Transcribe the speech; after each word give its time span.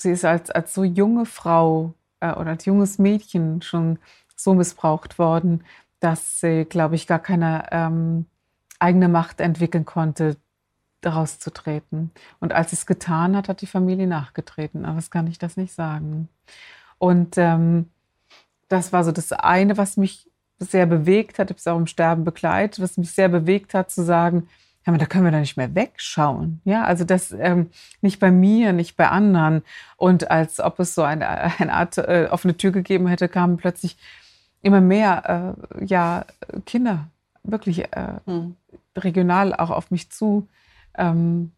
Sie 0.00 0.10
ist 0.10 0.24
als, 0.24 0.50
als 0.50 0.74
so 0.74 0.84
junge 0.84 1.26
Frau 1.26 1.94
äh, 2.20 2.32
oder 2.32 2.50
als 2.50 2.64
junges 2.64 2.98
Mädchen 2.98 3.62
schon 3.62 3.98
so 4.34 4.54
missbraucht 4.54 5.18
worden, 5.18 5.64
dass 6.00 6.40
sie, 6.40 6.64
glaube 6.64 6.94
ich, 6.94 7.06
gar 7.06 7.18
keine 7.18 7.66
ähm, 7.70 8.26
eigene 8.78 9.08
Macht 9.08 9.40
entwickeln 9.40 9.84
konnte, 9.84 10.36
daraus 11.02 11.38
zu 11.38 11.50
treten. 11.50 12.10
Und 12.40 12.52
als 12.52 12.70
sie 12.70 12.76
es 12.76 12.86
getan 12.86 13.36
hat, 13.36 13.48
hat 13.48 13.60
die 13.60 13.66
Familie 13.66 14.06
nachgetreten. 14.06 14.84
Aber 14.84 14.96
das 14.96 15.10
kann 15.10 15.26
ich 15.26 15.38
das 15.38 15.56
nicht 15.56 15.72
sagen. 15.74 16.28
Und 16.98 17.36
ähm, 17.38 17.90
das 18.68 18.92
war 18.92 19.04
so 19.04 19.12
das 19.12 19.32
eine, 19.32 19.76
was 19.76 19.96
mich 19.96 20.30
sehr 20.58 20.86
bewegt 20.86 21.38
hat. 21.38 21.50
Ich 21.50 21.54
habe 21.54 21.58
es 21.58 21.66
auch 21.66 21.78
im 21.78 21.86
Sterben 21.86 22.24
begleitet, 22.24 22.82
was 22.82 22.96
mich 22.96 23.12
sehr 23.12 23.28
bewegt 23.28 23.74
hat, 23.74 23.90
zu 23.90 24.04
sagen, 24.04 24.48
ja, 24.86 24.96
da 24.96 25.06
können 25.06 25.24
wir 25.24 25.30
da 25.30 25.40
nicht 25.40 25.56
mehr 25.56 25.74
wegschauen. 25.74 26.60
Ja, 26.64 26.84
also 26.84 27.04
das 27.04 27.32
ähm, 27.32 27.70
nicht 28.00 28.18
bei 28.18 28.30
mir, 28.30 28.72
nicht 28.72 28.96
bei 28.96 29.08
anderen. 29.08 29.62
Und 29.96 30.30
als 30.30 30.58
ob 30.58 30.80
es 30.80 30.94
so 30.94 31.02
eine, 31.02 31.28
eine 31.60 31.72
Art 31.72 31.98
äh, 31.98 32.28
offene 32.30 32.56
Tür 32.56 32.72
gegeben 32.72 33.06
hätte, 33.06 33.28
kamen 33.28 33.56
plötzlich 33.56 33.96
immer 34.62 34.80
mehr 34.80 35.56
äh, 35.78 35.84
ja, 35.84 36.24
Kinder, 36.66 37.08
wirklich 37.42 37.92
äh, 37.94 38.20
hm. 38.26 38.56
regional 38.96 39.54
auch 39.54 39.70
auf 39.70 39.90
mich 39.90 40.10
zu, 40.10 40.48
ähm, 40.96 41.52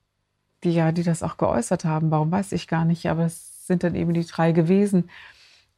die 0.64 0.72
ja, 0.72 0.92
die 0.92 1.02
das 1.02 1.22
auch 1.22 1.36
geäußert 1.36 1.84
haben. 1.84 2.10
Warum 2.10 2.30
weiß 2.30 2.52
ich 2.52 2.68
gar 2.68 2.84
nicht, 2.84 3.08
aber 3.08 3.24
es 3.24 3.66
sind 3.66 3.84
dann 3.84 3.94
eben 3.94 4.14
die 4.14 4.26
drei 4.26 4.52
gewesen. 4.52 5.10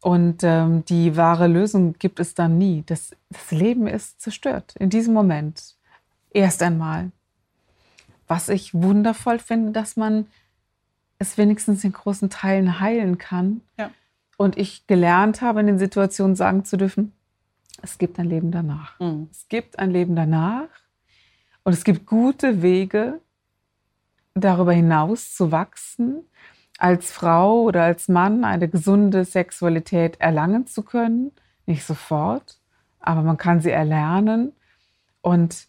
Und 0.01 0.43
ähm, 0.43 0.85
die 0.85 1.17
wahre 1.17 1.47
Lösung 1.47 1.95
gibt 1.99 2.21
es 2.21 2.35
dann 2.35 2.59
nie. 2.59 2.85
Das, 2.87 3.17
das 3.31 3.51
Leben 3.51 3.87
ist 3.87 4.21
zerstört 4.21 4.75
in 4.79 4.91
diesem 4.91 5.15
Moment. 5.15 5.77
Erst 6.31 6.63
einmal 6.63 7.11
was 8.35 8.49
ich 8.49 8.75
wundervoll 8.75 9.39
finde, 9.39 9.71
dass 9.71 9.97
man 9.97 10.27
es 11.21 11.39
wenigstens 11.39 11.85
in 11.85 11.93
großen 11.93 12.31
Teilen 12.31 12.81
heilen 12.81 13.17
kann. 13.17 13.61
Ja. 13.79 13.93
Und 14.37 14.59
ich 14.59 14.89
gelernt 14.89 15.41
habe, 15.41 15.61
in 15.61 15.69
den 15.69 15.79
Situationen 15.79 16.35
sagen 16.35 16.65
zu 16.65 16.77
dürfen, 16.77 17.13
es 17.81 17.97
gibt 17.97 18.19
ein 18.19 18.29
Leben 18.29 18.51
danach. 18.51 18.99
Mhm. 18.99 19.29
Es 19.31 19.47
gibt 19.49 19.79
ein 19.79 19.93
Leben 19.93 20.17
danach 20.17 20.67
und 21.63 21.75
es 21.75 21.85
gibt 21.85 22.07
gute 22.07 22.61
Wege, 22.61 23.21
darüber 24.35 24.73
hinaus 24.73 25.33
zu 25.33 25.53
wachsen, 25.53 26.25
als 26.79 27.13
Frau 27.13 27.63
oder 27.63 27.85
als 27.85 28.09
Mann 28.09 28.45
eine 28.45 28.69
gesunde 28.69 29.25
Sexualität 29.25 30.21
erlangen 30.21 30.67
zu 30.67 30.83
können. 30.83 31.31
Nicht 31.67 31.85
sofort, 31.85 32.59
aber 32.99 33.23
man 33.23 33.37
kann 33.37 33.61
sie 33.61 33.71
erlernen 33.71 34.53
und 35.21 35.69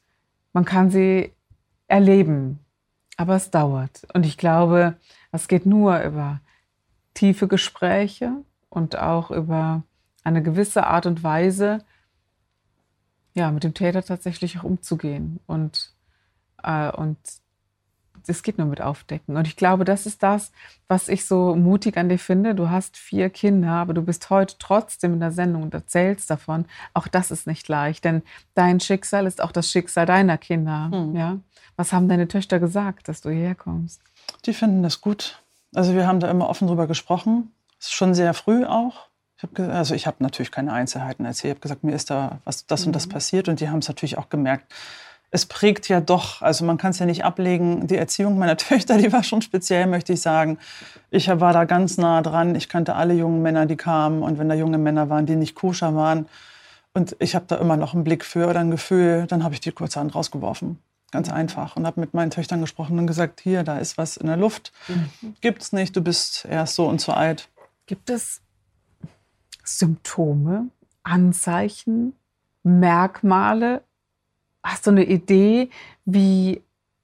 man 0.52 0.66
kann 0.66 0.90
sie 0.90 1.32
erleben. 1.88 2.60
Aber 3.18 3.36
es 3.36 3.52
dauert. 3.52 4.06
Und 4.14 4.26
ich 4.26 4.38
glaube, 4.38 4.98
es 5.32 5.48
geht 5.48 5.66
nur 5.66 6.02
über 6.02 6.42
tiefe 7.14 7.48
Gespräche 7.48 8.44
und 8.70 8.98
auch 8.98 9.32
über 9.32 9.84
eine 10.24 10.44
gewisse 10.44 10.86
Art 10.88 11.06
und 11.06 11.24
Weise, 11.24 11.80
ja, 13.36 13.52
mit 13.52 13.64
dem 13.64 13.74
Täter 13.74 14.04
tatsächlich 14.04 14.60
auch 14.60 14.64
umzugehen. 14.64 15.40
Und, 15.46 15.94
äh, 16.64 16.92
und 16.92 17.18
es 18.30 18.44
geht 18.44 18.58
nur 18.58 18.68
mit 18.68 18.82
Aufdecken. 18.82 19.36
Und 19.38 19.48
ich 19.48 19.56
glaube, 19.56 19.86
das 19.86 20.06
ist 20.06 20.24
das, 20.24 20.52
was 20.88 21.08
ich 21.08 21.26
so 21.26 21.56
mutig 21.56 21.98
an 21.98 22.10
dir 22.10 22.20
finde. 22.20 22.56
Du 22.56 22.70
hast 22.70 22.98
vier 22.98 23.30
Kinder, 23.30 23.72
aber 23.72 23.94
du 23.94 24.02
bist 24.02 24.30
heute 24.30 24.56
trotzdem 24.60 25.14
in 25.14 25.20
der 25.20 25.32
Sendung 25.32 25.64
und 25.64 25.74
erzählst 25.74 26.30
davon. 26.30 26.66
Auch 26.94 27.08
das 27.08 27.32
ist 27.32 27.48
nicht 27.48 27.68
leicht, 27.68 28.06
denn 28.06 28.22
dein 28.54 28.80
Schicksal 28.80 29.26
ist 29.26 29.42
auch 29.42 29.52
das 29.52 29.72
Schicksal 29.72 30.06
deiner 30.06 30.38
Kinder. 30.38 30.90
Hm. 30.92 31.16
Ja? 31.16 31.38
Was 31.76 31.94
haben 31.94 32.08
deine 32.08 32.28
Töchter 32.28 32.60
gesagt, 32.60 33.08
dass 33.08 33.22
du 33.22 33.30
hierher 33.30 33.56
kommst? 33.56 34.02
Die 34.46 34.54
finden 34.54 34.84
das 34.84 35.02
gut. 35.02 35.42
Also 35.74 35.94
wir 35.94 36.08
haben 36.08 36.20
da 36.20 36.30
immer 36.30 36.50
offen 36.50 36.68
drüber 36.68 36.88
gesprochen. 36.88 37.52
Ist 37.80 37.94
schon 37.94 38.14
sehr 38.14 38.34
früh 38.34 38.66
auch. 38.66 39.08
Ich 39.38 39.44
hab, 39.44 39.60
also 39.60 39.94
ich 39.94 40.08
habe 40.08 40.18
natürlich 40.20 40.52
keine 40.52 40.72
Einzelheiten 40.72 41.26
erzählt. 41.26 41.52
Ich 41.52 41.56
habe 41.56 41.62
gesagt, 41.62 41.84
mir 41.84 41.94
ist 41.94 42.10
da 42.10 42.40
was 42.46 42.66
das 42.66 42.82
mhm. 42.82 42.88
und 42.88 42.96
das 42.96 43.08
mhm. 43.08 43.12
passiert 43.12 43.50
und 43.50 43.60
die 43.60 43.70
haben 43.70 43.80
es 43.80 43.88
natürlich 43.88 44.18
auch 44.18 44.30
gemerkt 44.30 44.74
es 45.36 45.46
prägt 45.46 45.90
ja 45.90 46.00
doch, 46.00 46.42
also 46.42 46.64
man 46.64 46.78
kann 46.78 46.92
es 46.92 47.00
ja 47.00 47.06
nicht 47.06 47.26
ablegen, 47.26 47.88
die 47.88 47.98
Erziehung 47.98 48.38
meiner 48.38 48.56
Töchter, 48.70 48.98
die 48.98 49.12
war 49.12 49.22
schon 49.22 49.42
speziell, 49.42 49.86
möchte 49.86 50.14
ich 50.14 50.22
sagen. 50.22 50.58
Ich 51.12 51.28
war 51.28 51.52
da 51.52 51.66
ganz 51.66 51.98
nah 51.98 52.22
dran, 52.22 52.56
ich 52.56 52.70
kannte 52.70 52.96
alle 52.96 53.14
jungen 53.14 53.42
Männer, 53.42 53.66
die 53.66 53.76
kamen 53.76 54.24
und 54.24 54.40
wenn 54.40 54.48
da 54.48 54.56
junge 54.56 54.78
Männer 54.78 55.10
waren, 55.10 55.26
die 55.26 55.36
nicht 55.36 55.54
koscher 55.54 55.94
waren 55.94 56.28
und 56.94 57.18
ich 57.20 57.36
habe 57.36 57.46
da 57.48 57.58
immer 57.58 57.76
noch 57.76 57.94
einen 57.94 58.06
Blick 58.06 58.24
für 58.24 58.48
oder 58.48 58.62
ein 58.62 58.72
Gefühl, 58.72 59.26
dann 59.28 59.44
habe 59.44 59.54
ich 59.54 59.60
die 59.60 59.74
kurzerhand 59.74 60.16
rausgeworfen. 60.16 60.80
Ganz 61.12 61.30
einfach. 61.30 61.76
Und 61.76 61.86
habe 61.86 62.00
mit 62.00 62.14
meinen 62.14 62.32
Töchtern 62.32 62.62
gesprochen 62.62 62.98
und 62.98 63.06
gesagt, 63.06 63.42
hier, 63.42 63.64
da 63.64 63.78
ist 63.78 63.98
was 63.98 64.18
in 64.18 64.28
der 64.28 64.38
Luft. 64.38 64.72
Mhm. 64.88 65.36
Gibt 65.42 65.62
es 65.62 65.74
nicht, 65.74 65.96
du 65.96 66.02
bist 66.02 66.46
erst 66.46 66.76
so 66.76 66.88
und 66.88 67.02
so 67.02 67.12
alt. 67.12 67.50
Gibt 67.86 68.10
es 68.10 68.42
Symptome, 69.64 70.70
Anzeichen, 71.04 72.14
Merkmale, 72.64 73.84
hast 74.66 74.88
du 74.88 74.92
eine 74.92 75.06
Idee, 75.06 75.70
wie 76.06 76.62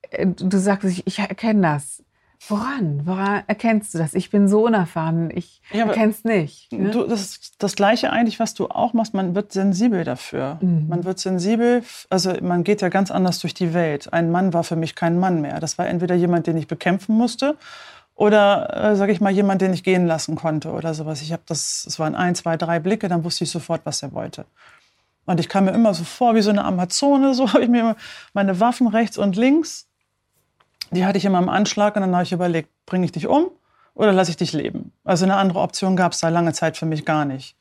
äh, 0.09 0.27
du 0.27 0.57
sagst, 0.57 0.89
ich, 0.89 1.07
ich 1.07 1.19
erkenne 1.19 1.61
das. 1.61 2.03
Woran? 2.47 3.01
Woran 3.05 3.43
erkennst 3.45 3.93
du 3.93 3.99
das? 3.99 4.15
Ich 4.15 4.31
bin 4.31 4.47
so 4.47 4.65
unerfahren, 4.65 5.29
ich 5.31 5.61
ja, 5.71 5.85
erkenne 5.85 6.09
es 6.09 6.23
nicht. 6.23 6.71
Ne? 6.71 6.89
Du, 6.89 7.03
das 7.03 7.21
ist 7.21 7.55
das 7.59 7.75
Gleiche 7.75 8.11
eigentlich, 8.11 8.39
was 8.39 8.55
du 8.55 8.67
auch 8.67 8.93
machst. 8.93 9.13
Man 9.13 9.35
wird 9.35 9.51
sensibel 9.51 10.03
dafür. 10.03 10.57
Mhm. 10.59 10.87
Man 10.89 11.03
wird 11.03 11.19
sensibel, 11.19 11.83
also 12.09 12.33
man 12.41 12.63
geht 12.63 12.81
ja 12.81 12.89
ganz 12.89 13.11
anders 13.11 13.39
durch 13.39 13.53
die 13.53 13.75
Welt. 13.75 14.11
Ein 14.11 14.31
Mann 14.31 14.53
war 14.53 14.63
für 14.63 14.75
mich 14.75 14.95
kein 14.95 15.19
Mann 15.19 15.41
mehr. 15.41 15.59
Das 15.59 15.77
war 15.77 15.87
entweder 15.87 16.15
jemand, 16.15 16.47
den 16.47 16.57
ich 16.57 16.67
bekämpfen 16.67 17.15
musste 17.15 17.57
oder, 18.15 18.91
äh, 18.91 18.95
sage 18.95 19.11
ich 19.11 19.21
mal, 19.21 19.31
jemand, 19.31 19.61
den 19.61 19.73
ich 19.73 19.83
gehen 19.83 20.07
lassen 20.07 20.35
konnte 20.35 20.71
oder 20.71 20.95
sowas. 20.95 21.21
Ich 21.21 21.31
habe 21.31 21.43
das, 21.45 21.85
es 21.87 21.99
waren 21.99 22.15
ein, 22.15 22.33
zwei, 22.33 22.57
drei 22.57 22.79
Blicke, 22.79 23.07
dann 23.07 23.23
wusste 23.23 23.43
ich 23.43 23.51
sofort, 23.51 23.81
was 23.83 24.01
er 24.01 24.13
wollte. 24.13 24.45
Und 25.25 25.39
ich 25.39 25.49
kam 25.49 25.65
mir 25.65 25.71
immer 25.71 25.93
so 25.93 26.03
vor 26.03 26.35
wie 26.35 26.41
so 26.41 26.49
eine 26.49 26.63
Amazone. 26.63 27.33
So 27.35 27.53
habe 27.53 27.63
ich 27.63 27.69
mir 27.69 27.95
meine 28.33 28.59
Waffen 28.59 28.87
rechts 28.87 29.17
und 29.17 29.35
links, 29.35 29.87
die 30.91 31.05
hatte 31.05 31.17
ich 31.17 31.25
immer 31.25 31.39
im 31.39 31.49
Anschlag. 31.49 31.95
Und 31.95 32.01
dann 32.01 32.13
habe 32.13 32.23
ich 32.23 32.31
überlegt, 32.31 32.69
bringe 32.85 33.05
ich 33.05 33.11
dich 33.11 33.27
um 33.27 33.47
oder 33.93 34.11
lasse 34.13 34.31
ich 34.31 34.37
dich 34.37 34.53
leben? 34.53 34.91
Also 35.03 35.25
eine 35.25 35.35
andere 35.35 35.59
Option 35.59 35.95
gab 35.95 36.13
es 36.13 36.19
da 36.19 36.29
lange 36.29 36.53
Zeit 36.53 36.77
für 36.77 36.85
mich 36.85 37.05
gar 37.05 37.25
nicht. 37.25 37.55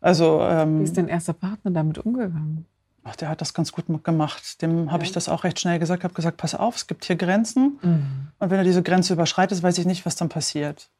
Also, 0.00 0.40
ähm, 0.42 0.80
wie 0.80 0.84
ist 0.84 0.96
dein 0.96 1.08
erster 1.08 1.32
Partner 1.32 1.70
damit 1.70 1.98
umgegangen? 1.98 2.66
Ach, 3.02 3.16
der 3.16 3.28
hat 3.28 3.40
das 3.40 3.54
ganz 3.54 3.72
gut 3.72 3.86
gemacht. 4.04 4.60
Dem 4.62 4.90
habe 4.90 5.04
ich 5.04 5.12
das 5.12 5.28
auch 5.28 5.44
recht 5.44 5.60
schnell 5.60 5.78
gesagt. 5.78 6.02
habe 6.02 6.14
gesagt, 6.14 6.36
pass 6.36 6.54
auf, 6.54 6.74
es 6.74 6.86
gibt 6.88 7.04
hier 7.04 7.16
Grenzen. 7.16 7.78
Mhm. 7.80 8.28
Und 8.38 8.50
wenn 8.50 8.58
du 8.58 8.64
diese 8.64 8.82
Grenze 8.82 9.12
überschreitest, 9.12 9.62
weiß 9.62 9.78
ich 9.78 9.86
nicht, 9.86 10.04
was 10.04 10.16
dann 10.16 10.28
passiert. 10.28 10.90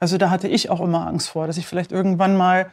Also 0.00 0.18
da 0.18 0.30
hatte 0.30 0.48
ich 0.48 0.70
auch 0.70 0.80
immer 0.80 1.06
Angst 1.06 1.28
vor, 1.28 1.46
dass 1.46 1.56
ich 1.56 1.66
vielleicht 1.66 1.92
irgendwann 1.92 2.36
mal 2.36 2.70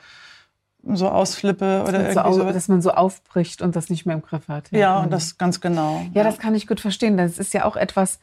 so 0.83 1.09
ausflippe 1.09 1.83
oder 1.87 2.09
irgendwie 2.09 2.33
so, 2.33 2.43
so, 2.43 2.43
dass 2.43 2.67
man 2.67 2.81
so 2.81 2.91
aufbricht 2.91 3.61
und 3.61 3.75
das 3.75 3.89
nicht 3.89 4.05
mehr 4.05 4.15
im 4.15 4.21
Griff 4.21 4.47
hat. 4.47 4.71
Ja, 4.71 4.79
ja 4.79 4.99
und 4.99 5.11
das 5.11 5.37
ganz 5.37 5.61
genau. 5.61 6.01
Ja, 6.13 6.21
ja, 6.21 6.23
das 6.23 6.39
kann 6.39 6.55
ich 6.55 6.67
gut 6.67 6.79
verstehen. 6.79 7.17
Das 7.17 7.37
ist 7.37 7.53
ja 7.53 7.65
auch 7.65 7.75
etwas, 7.75 8.19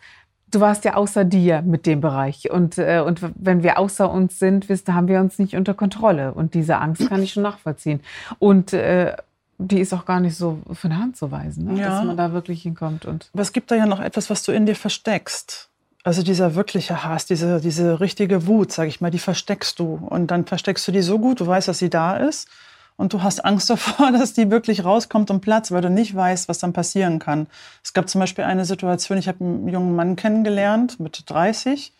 du 0.50 0.61
warst 0.61 0.84
ja 0.84 0.94
außer 0.94 1.25
dir 1.25 1.62
mit 1.62 1.87
dem 1.87 2.00
Bereich. 2.00 2.50
Und, 2.50 2.79
äh, 2.79 3.03
und 3.05 3.20
wenn 3.35 3.62
wir 3.62 3.79
außer 3.79 4.11
uns 4.11 4.38
sind, 4.38 4.69
wisst, 4.69 4.88
haben 4.88 5.08
wir 5.08 5.20
uns 5.20 5.38
nicht 5.38 5.55
unter 5.55 5.75
Kontrolle. 5.75 6.32
Und 6.32 6.55
diese 6.55 6.79
Angst 6.79 7.08
kann 7.08 7.23
ich 7.23 7.32
schon 7.32 7.43
nachvollziehen. 7.43 8.00
Und 8.38 8.73
äh, 8.73 9.17
die 9.59 9.81
ist 9.81 9.94
auch 9.94 10.05
gar 10.05 10.20
nicht 10.20 10.37
so 10.37 10.59
von 10.73 10.91
der 10.91 10.99
Hand 10.99 11.17
zu 11.17 11.31
weisen, 11.31 11.64
ne? 11.64 11.81
ja. 11.81 11.88
dass 11.88 12.05
man 12.05 12.17
da 12.17 12.32
wirklich 12.32 12.62
hinkommt. 12.62 13.06
Und 13.06 13.31
Aber 13.32 13.43
es 13.43 13.52
gibt 13.52 13.70
da 13.70 13.75
ja 13.75 13.87
noch 13.87 14.00
etwas, 14.00 14.29
was 14.31 14.43
du 14.43 14.52
in 14.52 14.67
dir 14.67 14.76
versteckst. 14.76 15.70
Also 16.06 16.23
dieser 16.23 16.55
wirkliche 16.55 17.03
Hass, 17.03 17.26
diese, 17.26 17.61
diese 17.61 17.99
richtige 17.99 18.47
Wut, 18.47 18.70
sag 18.70 18.87
ich 18.87 19.00
mal, 19.00 19.11
die 19.11 19.19
versteckst 19.19 19.81
du. 19.81 20.06
Und 20.08 20.31
dann 20.31 20.47
versteckst 20.47 20.87
du 20.87 20.93
die 20.93 21.03
so 21.03 21.19
gut, 21.19 21.41
du 21.41 21.49
weißt, 21.49 21.67
dass 21.67 21.79
sie 21.79 21.91
da 21.91 22.17
ist. 22.17 22.49
Und 22.94 23.12
du 23.12 23.25
hast 23.25 23.44
Angst 23.44 23.69
davor, 23.70 24.12
dass 24.12 24.32
die 24.32 24.49
wirklich 24.49 24.85
rauskommt 24.85 25.32
und 25.32 25.41
platzt, 25.41 25.73
weil 25.73 25.82
du 25.82 25.91
nicht 25.91 26.14
weißt, 26.14 26.49
was 26.49 26.58
dann 26.58 26.73
passieren 26.73 27.19
kann. 27.19 27.49
Es 27.82 27.93
gab 27.93 28.08
zum 28.08 28.20
Beispiel 28.20 28.44
eine 28.44 28.64
Situation, 28.64 29.19
ich 29.19 29.26
habe 29.26 29.43
einen 29.43 29.67
jungen 29.67 29.97
Mann 29.97 30.14
kennengelernt 30.14 31.00
mit 31.00 31.25
30. 31.26 31.93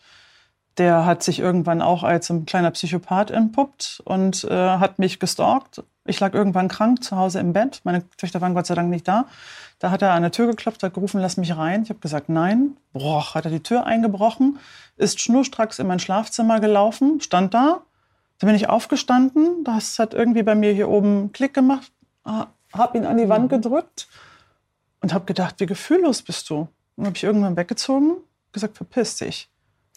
Der 0.77 1.03
hat 1.03 1.21
sich 1.21 1.39
irgendwann 1.39 1.81
auch 1.81 2.03
als 2.03 2.29
ein 2.29 2.45
kleiner 2.45 2.71
Psychopath 2.71 3.29
entpuppt 3.29 4.03
und 4.05 4.45
äh, 4.45 4.53
hat 4.53 4.99
mich 4.99 5.19
gestalkt 5.19 5.83
Ich 6.07 6.19
lag 6.19 6.33
irgendwann 6.33 6.67
krank 6.67 7.03
zu 7.03 7.17
Hause 7.17 7.39
im 7.39 7.53
Bett. 7.53 7.81
Meine 7.83 8.09
Töchter 8.11 8.41
waren 8.41 8.53
Gott 8.53 8.65
sei 8.65 8.75
Dank 8.75 8.89
nicht 8.89 9.07
da. 9.07 9.25
Da 9.79 9.91
hat 9.91 10.01
er 10.01 10.13
an 10.13 10.23
der 10.23 10.31
Tür 10.31 10.47
geklopft, 10.47 10.81
hat 10.81 10.93
gerufen, 10.93 11.21
lass 11.21 11.37
mich 11.37 11.55
rein. 11.55 11.83
Ich 11.83 11.89
habe 11.89 11.99
gesagt, 11.99 12.29
nein. 12.29 12.77
Boah, 12.93 13.33
hat 13.35 13.45
er 13.45 13.51
die 13.51 13.61
Tür 13.61 13.85
eingebrochen, 13.85 14.57
ist 14.95 15.19
schnurstracks 15.19 15.79
in 15.79 15.87
mein 15.87 15.99
Schlafzimmer 15.99 16.59
gelaufen, 16.59 17.21
stand 17.21 17.53
da. 17.53 17.81
Da 18.39 18.47
bin 18.47 18.55
ich 18.55 18.69
aufgestanden. 18.69 19.63
Das 19.63 19.99
hat 19.99 20.13
irgendwie 20.13 20.43
bei 20.43 20.55
mir 20.55 20.71
hier 20.73 20.89
oben 20.89 21.31
Klick 21.31 21.53
gemacht. 21.53 21.91
Habe 22.23 22.97
ihn 22.97 23.05
an 23.05 23.17
die 23.17 23.29
Wand 23.29 23.45
mhm. 23.45 23.55
gedrückt 23.55 24.07
und 25.01 25.13
habe 25.13 25.25
gedacht, 25.25 25.59
wie 25.59 25.65
gefühllos 25.65 26.21
bist 26.21 26.49
du. 26.49 26.67
Und 26.95 27.05
habe 27.05 27.15
ich 27.15 27.23
irgendwann 27.23 27.57
weggezogen, 27.57 28.17
gesagt, 28.51 28.77
verpiss 28.77 29.17
dich. 29.17 29.49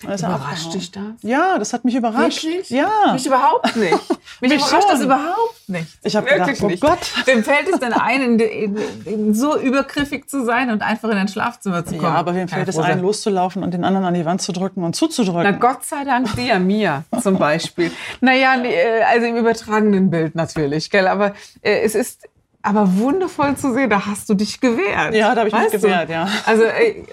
Also 0.06 0.26
überrascht 0.26 0.72
dich 0.72 0.90
das? 0.90 1.02
Ja, 1.20 1.58
das 1.58 1.74
hat 1.74 1.84
mich 1.84 1.94
überrascht. 1.94 2.44
Wirklich? 2.44 2.70
Ja. 2.70 3.12
Mich 3.12 3.26
überhaupt 3.26 3.76
nicht. 3.76 3.92
Mich, 4.40 4.52
mich 4.52 4.52
überrascht 4.54 4.82
schon. 4.82 4.90
das 4.90 5.02
überhaupt 5.02 5.68
nicht. 5.68 5.86
Ich 6.02 6.16
habe 6.16 6.26
gedacht, 6.26 6.56
oh 6.62 6.66
nicht. 6.66 6.80
Gott. 6.80 6.98
Wem 7.26 7.44
fällt 7.44 7.68
es 7.68 7.78
denn 7.78 7.92
ein, 7.92 8.22
in, 8.22 8.38
in, 8.38 8.78
in, 9.04 9.34
so 9.34 9.58
übergriffig 9.58 10.30
zu 10.30 10.46
sein 10.46 10.70
und 10.70 10.80
einfach 10.80 11.10
in 11.10 11.18
ein 11.18 11.28
Schlafzimmer 11.28 11.84
zu 11.84 11.92
kommen? 11.96 12.04
Ja, 12.04 12.14
aber 12.14 12.34
wem 12.34 12.48
fällt 12.48 12.68
es 12.68 12.78
ein, 12.78 13.02
loszulaufen 13.02 13.62
und 13.62 13.74
den 13.74 13.84
anderen 13.84 14.06
an 14.06 14.14
die 14.14 14.24
Wand 14.24 14.40
zu 14.40 14.52
drücken 14.52 14.82
und 14.82 14.96
zuzudrücken? 14.96 15.42
Na 15.42 15.50
Gott 15.50 15.84
sei 15.84 16.04
Dank 16.04 16.34
dir, 16.36 16.58
mir 16.58 17.04
zum 17.20 17.36
Beispiel. 17.38 17.90
naja, 18.22 18.54
äh, 18.62 19.02
also 19.02 19.26
im 19.26 19.36
übertragenen 19.36 20.08
Bild 20.08 20.34
natürlich, 20.34 20.88
gell? 20.88 21.06
Aber 21.06 21.34
äh, 21.60 21.80
es 21.82 21.94
ist 21.94 22.26
aber 22.62 22.96
wundervoll 22.96 23.56
zu 23.56 23.72
sehen, 23.72 23.90
da 23.90 24.06
hast 24.06 24.28
du 24.28 24.34
dich 24.34 24.60
gewehrt. 24.60 25.14
Ja, 25.14 25.34
da 25.34 25.40
habe 25.40 25.48
ich 25.48 25.54
mich 25.54 25.82
gewehrt, 25.82 26.08
du? 26.08 26.12
ja. 26.12 26.28
Also 26.46 26.64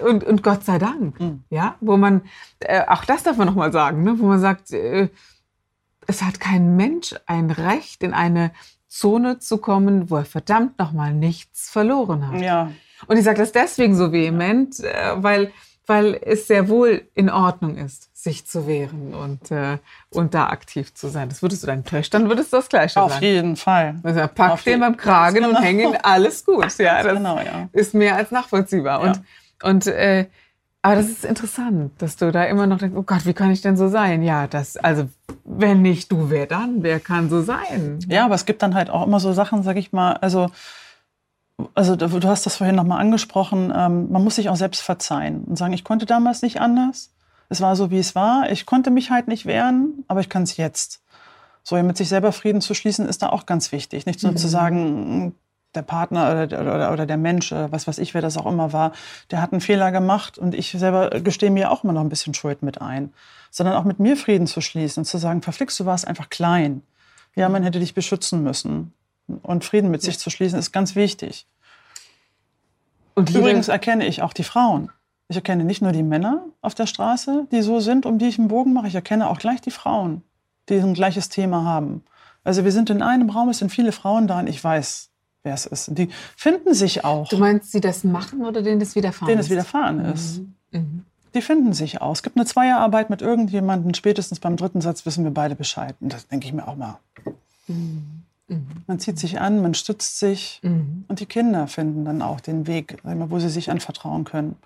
und, 0.04 0.24
und 0.24 0.42
Gott 0.42 0.64
sei 0.64 0.78
Dank, 0.78 1.18
mhm. 1.18 1.44
ja, 1.50 1.76
wo 1.80 1.96
man 1.96 2.22
äh, 2.60 2.82
auch 2.86 3.04
das 3.04 3.22
darf 3.22 3.36
man 3.36 3.46
noch 3.46 3.54
mal 3.54 3.72
sagen, 3.72 4.02
ne, 4.02 4.18
wo 4.18 4.26
man 4.26 4.40
sagt, 4.40 4.72
äh, 4.72 5.08
es 6.06 6.22
hat 6.22 6.40
kein 6.40 6.76
Mensch 6.76 7.14
ein 7.26 7.50
Recht 7.50 8.02
in 8.02 8.14
eine 8.14 8.52
Zone 8.88 9.38
zu 9.38 9.58
kommen, 9.58 10.10
wo 10.10 10.16
er 10.16 10.24
verdammt 10.24 10.78
noch 10.78 10.92
mal 10.92 11.12
nichts 11.12 11.70
verloren 11.70 12.28
hat. 12.28 12.40
Ja. 12.40 12.72
Und 13.06 13.16
ich 13.16 13.24
sage 13.24 13.38
das 13.38 13.52
deswegen 13.52 13.94
so 13.94 14.12
vehement, 14.12 14.80
äh, 14.80 15.14
weil 15.16 15.52
weil 15.88 16.20
es 16.22 16.46
sehr 16.46 16.68
wohl 16.68 17.02
in 17.14 17.30
Ordnung 17.30 17.76
ist, 17.76 18.14
sich 18.14 18.46
zu 18.46 18.66
wehren 18.66 19.14
und, 19.14 19.50
äh, 19.50 19.78
und 20.10 20.34
da 20.34 20.48
aktiv 20.48 20.92
zu 20.94 21.08
sein. 21.08 21.28
Das 21.28 21.40
würdest 21.40 21.62
du 21.62 21.66
deinen 21.66 21.84
Töchtern, 21.84 22.28
würdest 22.28 22.52
du 22.52 22.58
das 22.58 22.68
Gleiche 22.68 23.00
Auf 23.00 23.12
sagen. 23.12 23.24
Auf 23.24 23.30
jeden 23.30 23.56
Fall. 23.56 23.96
Also 24.02 24.20
pack 24.34 24.52
Auf 24.52 24.62
den 24.62 24.80
beim 24.80 24.96
Kragen 24.96 25.36
genau. 25.36 25.48
und 25.48 25.62
häng 25.62 25.80
ihn, 25.80 25.96
alles 26.02 26.44
gut. 26.44 26.76
Ja, 26.78 27.02
das 27.02 27.14
genau, 27.14 27.38
ja. 27.38 27.68
ist 27.72 27.94
mehr 27.94 28.16
als 28.16 28.30
nachvollziehbar. 28.30 29.02
Ja. 29.02 29.10
Und, 29.10 29.22
und 29.62 29.86
äh, 29.86 30.26
aber 30.82 30.96
das 30.96 31.08
ist 31.08 31.24
interessant, 31.24 31.92
dass 31.98 32.16
du 32.16 32.30
da 32.30 32.44
immer 32.44 32.66
noch 32.66 32.78
denkst, 32.78 32.96
oh 32.96 33.02
Gott, 33.02 33.26
wie 33.26 33.32
kann 33.32 33.50
ich 33.50 33.62
denn 33.62 33.76
so 33.76 33.88
sein? 33.88 34.22
Ja, 34.22 34.46
das, 34.46 34.76
also 34.76 35.08
wenn 35.44 35.82
nicht 35.82 36.12
du, 36.12 36.30
wer 36.30 36.46
dann? 36.46 36.82
Wer 36.82 37.00
kann 37.00 37.28
so 37.30 37.42
sein? 37.42 37.98
Ja, 38.08 38.26
aber 38.26 38.36
es 38.36 38.46
gibt 38.46 38.62
dann 38.62 38.74
halt 38.74 38.88
auch 38.88 39.06
immer 39.06 39.20
so 39.20 39.32
Sachen, 39.32 39.62
sag 39.62 39.76
ich 39.76 39.92
mal, 39.92 40.12
also 40.12 40.50
also 41.74 41.96
du 41.96 42.28
hast 42.28 42.46
das 42.46 42.56
vorhin 42.56 42.76
nochmal 42.76 43.00
angesprochen, 43.00 43.72
ähm, 43.74 44.10
man 44.10 44.22
muss 44.22 44.36
sich 44.36 44.48
auch 44.48 44.56
selbst 44.56 44.80
verzeihen 44.80 45.44
und 45.44 45.56
sagen, 45.56 45.72
ich 45.72 45.84
konnte 45.84 46.06
damals 46.06 46.42
nicht 46.42 46.60
anders. 46.60 47.10
Es 47.48 47.60
war 47.60 47.76
so, 47.76 47.90
wie 47.90 47.98
es 47.98 48.14
war. 48.14 48.50
Ich 48.50 48.66
konnte 48.66 48.90
mich 48.90 49.10
halt 49.10 49.26
nicht 49.26 49.46
wehren, 49.46 50.04
aber 50.06 50.20
ich 50.20 50.28
kann 50.28 50.42
es 50.42 50.56
jetzt. 50.56 51.02
So, 51.62 51.76
mit 51.82 51.96
sich 51.96 52.08
selber 52.08 52.32
Frieden 52.32 52.60
zu 52.60 52.74
schließen, 52.74 53.06
ist 53.06 53.22
da 53.22 53.30
auch 53.30 53.46
ganz 53.46 53.72
wichtig. 53.72 54.06
Nicht 54.06 54.22
nur 54.22 54.32
mhm. 54.32 54.36
zu 54.36 54.48
sagen, 54.48 55.34
der 55.74 55.82
Partner 55.82 56.44
oder, 56.44 56.60
oder, 56.60 56.92
oder 56.92 57.06
der 57.06 57.16
Mensch, 57.16 57.52
äh, 57.52 57.70
was 57.70 57.86
weiß 57.86 57.98
ich, 57.98 58.14
wer 58.14 58.22
das 58.22 58.36
auch 58.36 58.46
immer 58.46 58.72
war, 58.72 58.92
der 59.30 59.42
hat 59.42 59.52
einen 59.52 59.60
Fehler 59.60 59.92
gemacht 59.92 60.38
und 60.38 60.54
ich 60.54 60.70
selber 60.70 61.10
gestehe 61.20 61.50
mir 61.50 61.70
auch 61.70 61.84
immer 61.84 61.92
noch 61.92 62.00
ein 62.00 62.08
bisschen 62.08 62.34
Schuld 62.34 62.62
mit 62.62 62.80
ein. 62.80 63.12
Sondern 63.50 63.76
auch 63.76 63.84
mit 63.84 63.98
mir 63.98 64.16
Frieden 64.16 64.46
zu 64.46 64.60
schließen 64.60 65.02
und 65.02 65.04
zu 65.04 65.18
sagen, 65.18 65.42
verflixt, 65.42 65.78
du 65.80 65.86
warst 65.86 66.06
einfach 66.06 66.28
klein. 66.28 66.82
Ja, 67.34 67.48
man 67.48 67.62
hätte 67.62 67.80
dich 67.80 67.94
beschützen 67.94 68.42
müssen. 68.42 68.92
Und 69.42 69.64
Frieden 69.64 69.90
mit 69.90 70.02
sich 70.02 70.18
zu 70.18 70.30
schließen 70.30 70.58
ist 70.58 70.72
ganz 70.72 70.96
wichtig. 70.96 71.46
Und 73.14 73.30
übrigens 73.34 73.68
erkenne 73.68 74.06
ich 74.06 74.22
auch 74.22 74.32
die 74.32 74.44
Frauen. 74.44 74.90
Ich 75.28 75.36
erkenne 75.36 75.64
nicht 75.64 75.82
nur 75.82 75.92
die 75.92 76.02
Männer 76.02 76.46
auf 76.62 76.74
der 76.74 76.86
Straße, 76.86 77.46
die 77.52 77.62
so 77.62 77.80
sind, 77.80 78.06
um 78.06 78.18
die 78.18 78.26
ich 78.26 78.38
einen 78.38 78.48
Bogen 78.48 78.72
mache. 78.72 78.88
Ich 78.88 78.94
erkenne 78.94 79.28
auch 79.28 79.38
gleich 79.38 79.60
die 79.60 79.70
Frauen, 79.70 80.22
die 80.68 80.76
ein 80.76 80.94
gleiches 80.94 81.28
Thema 81.28 81.64
haben. 81.64 82.02
Also 82.44 82.64
wir 82.64 82.72
sind 82.72 82.88
in 82.88 83.02
einem 83.02 83.28
Raum, 83.28 83.50
es 83.50 83.58
sind 83.58 83.70
viele 83.70 83.92
Frauen 83.92 84.26
da 84.26 84.38
und 84.38 84.46
ich 84.46 84.62
weiß, 84.62 85.10
wer 85.42 85.54
es 85.54 85.66
ist. 85.66 85.88
Und 85.88 85.98
die 85.98 86.08
finden 86.36 86.72
sich 86.72 87.04
auch. 87.04 87.28
Du 87.28 87.36
meinst, 87.36 87.72
sie 87.72 87.80
das 87.80 88.04
machen 88.04 88.44
oder 88.44 88.62
denen 88.62 88.80
das 88.80 88.94
widerfahren 88.94 89.28
denen 89.28 89.40
ist? 89.40 89.50
Denen 89.50 89.58
es 89.58 89.66
widerfahren 89.66 90.00
ist. 90.04 90.38
Mhm. 90.38 90.54
Mhm. 90.70 91.04
Die 91.34 91.42
finden 91.42 91.72
sich 91.74 92.00
auch. 92.00 92.12
Es 92.12 92.22
gibt 92.22 92.36
eine 92.36 92.46
Zweierarbeit 92.46 93.10
mit 93.10 93.20
irgendjemandem. 93.20 93.92
Spätestens 93.94 94.40
beim 94.40 94.56
dritten 94.56 94.80
Satz 94.80 95.04
wissen 95.04 95.24
wir 95.24 95.30
beide 95.30 95.54
Bescheid. 95.54 95.94
Und 96.00 96.12
das 96.12 96.26
denke 96.26 96.46
ich 96.46 96.52
mir 96.52 96.66
auch 96.66 96.76
mal. 96.76 96.98
Mhm. 97.66 98.22
Mhm. 98.48 98.66
Man 98.86 98.98
zieht 98.98 99.18
sich 99.18 99.40
an, 99.40 99.62
man 99.62 99.74
stützt 99.74 100.18
sich 100.18 100.60
mhm. 100.62 101.04
und 101.08 101.20
die 101.20 101.26
Kinder 101.26 101.66
finden 101.66 102.04
dann 102.04 102.22
auch 102.22 102.40
den 102.40 102.66
Weg, 102.66 102.98
wo 103.04 103.38
sie 103.38 103.50
sich 103.50 103.70
anvertrauen 103.70 104.24
können. 104.24 104.56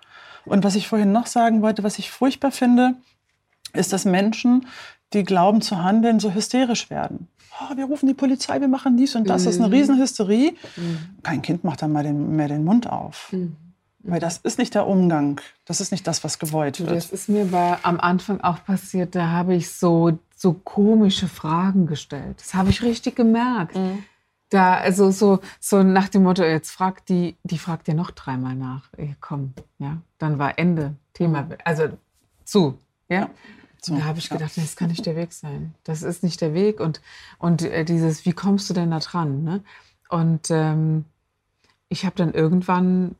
Und 0.45 0.63
was 0.63 0.75
ich 0.75 0.87
vorhin 0.87 1.11
noch 1.11 1.27
sagen 1.27 1.61
wollte, 1.61 1.83
was 1.83 1.99
ich 1.99 2.11
furchtbar 2.11 2.51
finde, 2.51 2.95
ist, 3.73 3.93
dass 3.93 4.05
Menschen, 4.05 4.67
die 5.13 5.23
glauben 5.23 5.61
zu 5.61 5.83
handeln, 5.83 6.19
so 6.19 6.33
hysterisch 6.33 6.89
werden. 6.89 7.27
Oh, 7.61 7.77
wir 7.77 7.85
rufen 7.85 8.07
die 8.07 8.13
Polizei, 8.13 8.59
wir 8.59 8.67
machen 8.67 8.97
dies 8.97 9.15
und 9.15 9.29
das. 9.29 9.41
Mhm. 9.41 9.45
Das 9.45 9.55
ist 9.55 9.61
eine 9.61 9.67
mhm. 9.67 9.73
Riesenhysterie. 9.75 10.55
Mhm. 10.75 10.97
Kein 11.21 11.41
Kind 11.41 11.63
macht 11.63 11.81
dann 11.81 11.91
mal 11.91 12.03
den, 12.03 12.35
mehr 12.35 12.47
den 12.47 12.63
Mund 12.63 12.89
auf. 12.89 13.31
Weil 14.03 14.19
das 14.19 14.37
ist 14.37 14.57
nicht 14.57 14.75
der 14.75 14.85
Umgang. 14.85 15.39
Das 15.65 15.79
ist 15.79 15.91
nicht 15.91 16.05
das, 16.05 16.23
was 16.23 16.37
gewollt 16.37 16.79
wird. 16.79 16.91
Das 16.91 17.09
ist 17.09 17.29
mir 17.29 17.45
bei, 17.45 17.77
am 17.83 17.99
Anfang 17.99 18.41
auch 18.41 18.63
passiert. 18.65 19.15
Da 19.15 19.29
habe 19.29 19.55
ich 19.55 19.69
so 19.71 20.19
so 20.43 20.51
komische 20.51 21.29
Fragen 21.29 21.87
gestellt. 21.87 22.35
Das 22.39 22.53
habe 22.53 22.69
ich 22.69 22.83
richtig 22.83 23.15
gemerkt. 23.15 23.77
Mhm. 23.77 24.03
Da, 24.49 24.75
also 24.75 25.09
so, 25.09 25.39
so 25.61 25.83
nach 25.83 26.09
dem 26.09 26.23
Motto, 26.23 26.43
jetzt 26.43 26.69
fragt 26.69 27.07
die, 27.07 27.37
die 27.43 27.57
fragt 27.57 27.87
ja 27.87 27.93
noch 27.93 28.11
dreimal 28.11 28.53
nach. 28.53 28.89
Ey, 28.97 29.15
komm, 29.21 29.53
ja, 29.79 30.01
dann 30.17 30.37
war 30.39 30.59
Ende. 30.59 30.95
Thema, 31.13 31.43
mhm. 31.43 31.55
also 31.63 31.97
zu, 32.43 32.77
ja. 33.07 33.29
So, 33.81 33.95
da 33.95 34.03
habe 34.03 34.19
ich 34.19 34.29
gedacht, 34.29 34.55
ja. 34.57 34.63
das 34.63 34.75
kann 34.75 34.89
nicht 34.89 35.05
der 35.05 35.15
Weg 35.15 35.31
sein. 35.31 35.75
Das 35.85 36.03
ist 36.03 36.23
nicht 36.23 36.41
der 36.41 36.53
Weg. 36.53 36.79
Und, 36.81 37.01
und 37.37 37.61
äh, 37.61 37.85
dieses, 37.85 38.25
wie 38.25 38.33
kommst 38.33 38.69
du 38.69 38.73
denn 38.73 38.91
da 38.91 38.99
dran? 38.99 39.43
Ne? 39.43 39.63
Und 40.09 40.51
ähm, 40.51 41.05
ich 41.87 42.05
habe 42.05 42.15
dann 42.15 42.33
irgendwann 42.33 43.15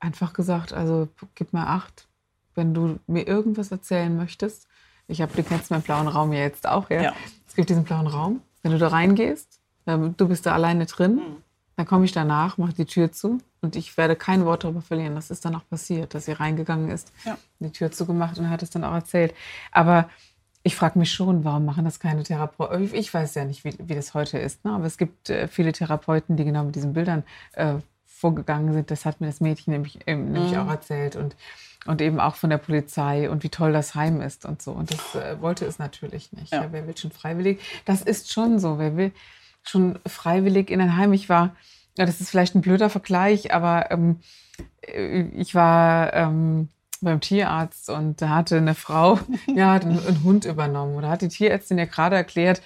einfach 0.00 0.32
gesagt, 0.32 0.72
also 0.72 1.08
gib 1.34 1.52
mir 1.52 1.66
acht, 1.66 2.08
wenn 2.54 2.74
du 2.74 2.98
mir 3.06 3.26
irgendwas 3.26 3.70
erzählen 3.70 4.14
möchtest, 4.16 4.68
ich 5.06 5.20
habe, 5.20 5.32
du 5.34 5.42
kennst 5.42 5.70
meinen 5.70 5.82
blauen 5.82 6.08
Raum 6.08 6.32
ja 6.32 6.40
jetzt 6.40 6.66
auch, 6.66 6.88
ja? 6.90 7.02
ja. 7.02 7.12
Es 7.46 7.54
gibt 7.54 7.68
diesen 7.68 7.84
blauen 7.84 8.06
Raum. 8.06 8.40
Wenn 8.62 8.72
du 8.72 8.78
da 8.78 8.88
reingehst, 8.88 9.60
du 9.86 10.28
bist 10.28 10.46
da 10.46 10.54
alleine 10.54 10.86
drin, 10.86 11.16
mhm. 11.16 11.36
dann 11.76 11.86
komme 11.86 12.06
ich 12.06 12.12
danach, 12.12 12.56
mache 12.56 12.72
die 12.72 12.86
Tür 12.86 13.12
zu 13.12 13.38
und 13.60 13.76
ich 13.76 13.96
werde 13.96 14.16
kein 14.16 14.44
Wort 14.46 14.64
darüber 14.64 14.80
verlieren. 14.80 15.14
Das 15.14 15.30
ist 15.30 15.44
dann 15.44 15.54
auch 15.54 15.68
passiert, 15.68 16.14
dass 16.14 16.24
sie 16.24 16.32
reingegangen 16.32 16.90
ist, 16.90 17.12
ja. 17.24 17.36
die 17.58 17.70
Tür 17.70 17.92
zugemacht 17.92 18.38
und 18.38 18.48
hat 18.48 18.62
es 18.62 18.70
dann 18.70 18.84
auch 18.84 18.94
erzählt. 18.94 19.34
Aber 19.72 20.08
ich 20.62 20.76
frage 20.76 20.98
mich 20.98 21.12
schon, 21.12 21.44
warum 21.44 21.66
machen 21.66 21.84
das 21.84 22.00
keine 22.00 22.22
Therapeuten? 22.22 22.94
Ich 22.94 23.12
weiß 23.12 23.34
ja 23.34 23.44
nicht, 23.44 23.64
wie, 23.64 23.76
wie 23.78 23.94
das 23.94 24.14
heute 24.14 24.38
ist, 24.38 24.64
ne? 24.64 24.72
aber 24.72 24.86
es 24.86 24.96
gibt 24.96 25.28
äh, 25.28 25.46
viele 25.46 25.72
Therapeuten, 25.72 26.36
die 26.36 26.44
genau 26.44 26.64
mit 26.64 26.74
diesen 26.74 26.94
Bildern 26.94 27.24
äh, 27.52 27.74
vorgegangen 28.14 28.72
sind. 28.72 28.90
Das 28.90 29.04
hat 29.04 29.20
mir 29.20 29.26
das 29.26 29.40
Mädchen 29.40 29.72
nämlich, 29.72 29.98
äh, 30.06 30.14
nämlich 30.14 30.52
mhm. 30.52 30.58
auch 30.58 30.70
erzählt. 30.70 31.16
Und 31.16 31.36
und 31.86 32.00
eben 32.00 32.20
auch 32.20 32.36
von 32.36 32.50
der 32.50 32.58
Polizei 32.58 33.28
und 33.28 33.42
wie 33.42 33.50
toll 33.50 33.72
das 33.72 33.94
Heim 33.94 34.20
ist 34.20 34.44
und 34.44 34.62
so. 34.62 34.72
Und 34.72 34.90
das 34.90 35.14
äh, 35.14 35.40
wollte 35.40 35.66
es 35.66 35.78
natürlich 35.78 36.32
nicht. 36.32 36.52
Ja. 36.52 36.62
Ja, 36.62 36.72
wer 36.72 36.86
will 36.86 36.96
schon 36.96 37.10
freiwillig? 37.10 37.60
Das 37.84 38.02
ist 38.02 38.32
schon 38.32 38.58
so. 38.58 38.78
Wer 38.78 38.96
will 38.96 39.12
schon 39.62 39.98
freiwillig 40.06 40.70
in 40.70 40.80
ein 40.80 40.96
Heim? 40.96 41.12
Ich 41.12 41.28
war, 41.28 41.54
ja, 41.96 42.06
das 42.06 42.20
ist 42.20 42.30
vielleicht 42.30 42.54
ein 42.54 42.62
blöder 42.62 42.88
Vergleich, 42.88 43.52
aber 43.52 43.90
ähm, 43.90 44.20
äh, 44.80 45.22
ich 45.34 45.54
war 45.54 46.12
ähm, 46.14 46.68
beim 47.00 47.20
Tierarzt 47.20 47.90
und 47.90 48.22
da 48.22 48.30
hatte 48.30 48.56
eine 48.56 48.74
Frau 48.74 49.18
ja, 49.46 49.74
einen, 49.74 49.98
einen 50.06 50.24
Hund 50.24 50.46
übernommen. 50.46 50.94
Oder 50.94 51.10
hat 51.10 51.22
die 51.22 51.28
Tierärztin 51.28 51.78
ja 51.78 51.84
gerade 51.84 52.16
erklärt, 52.16 52.62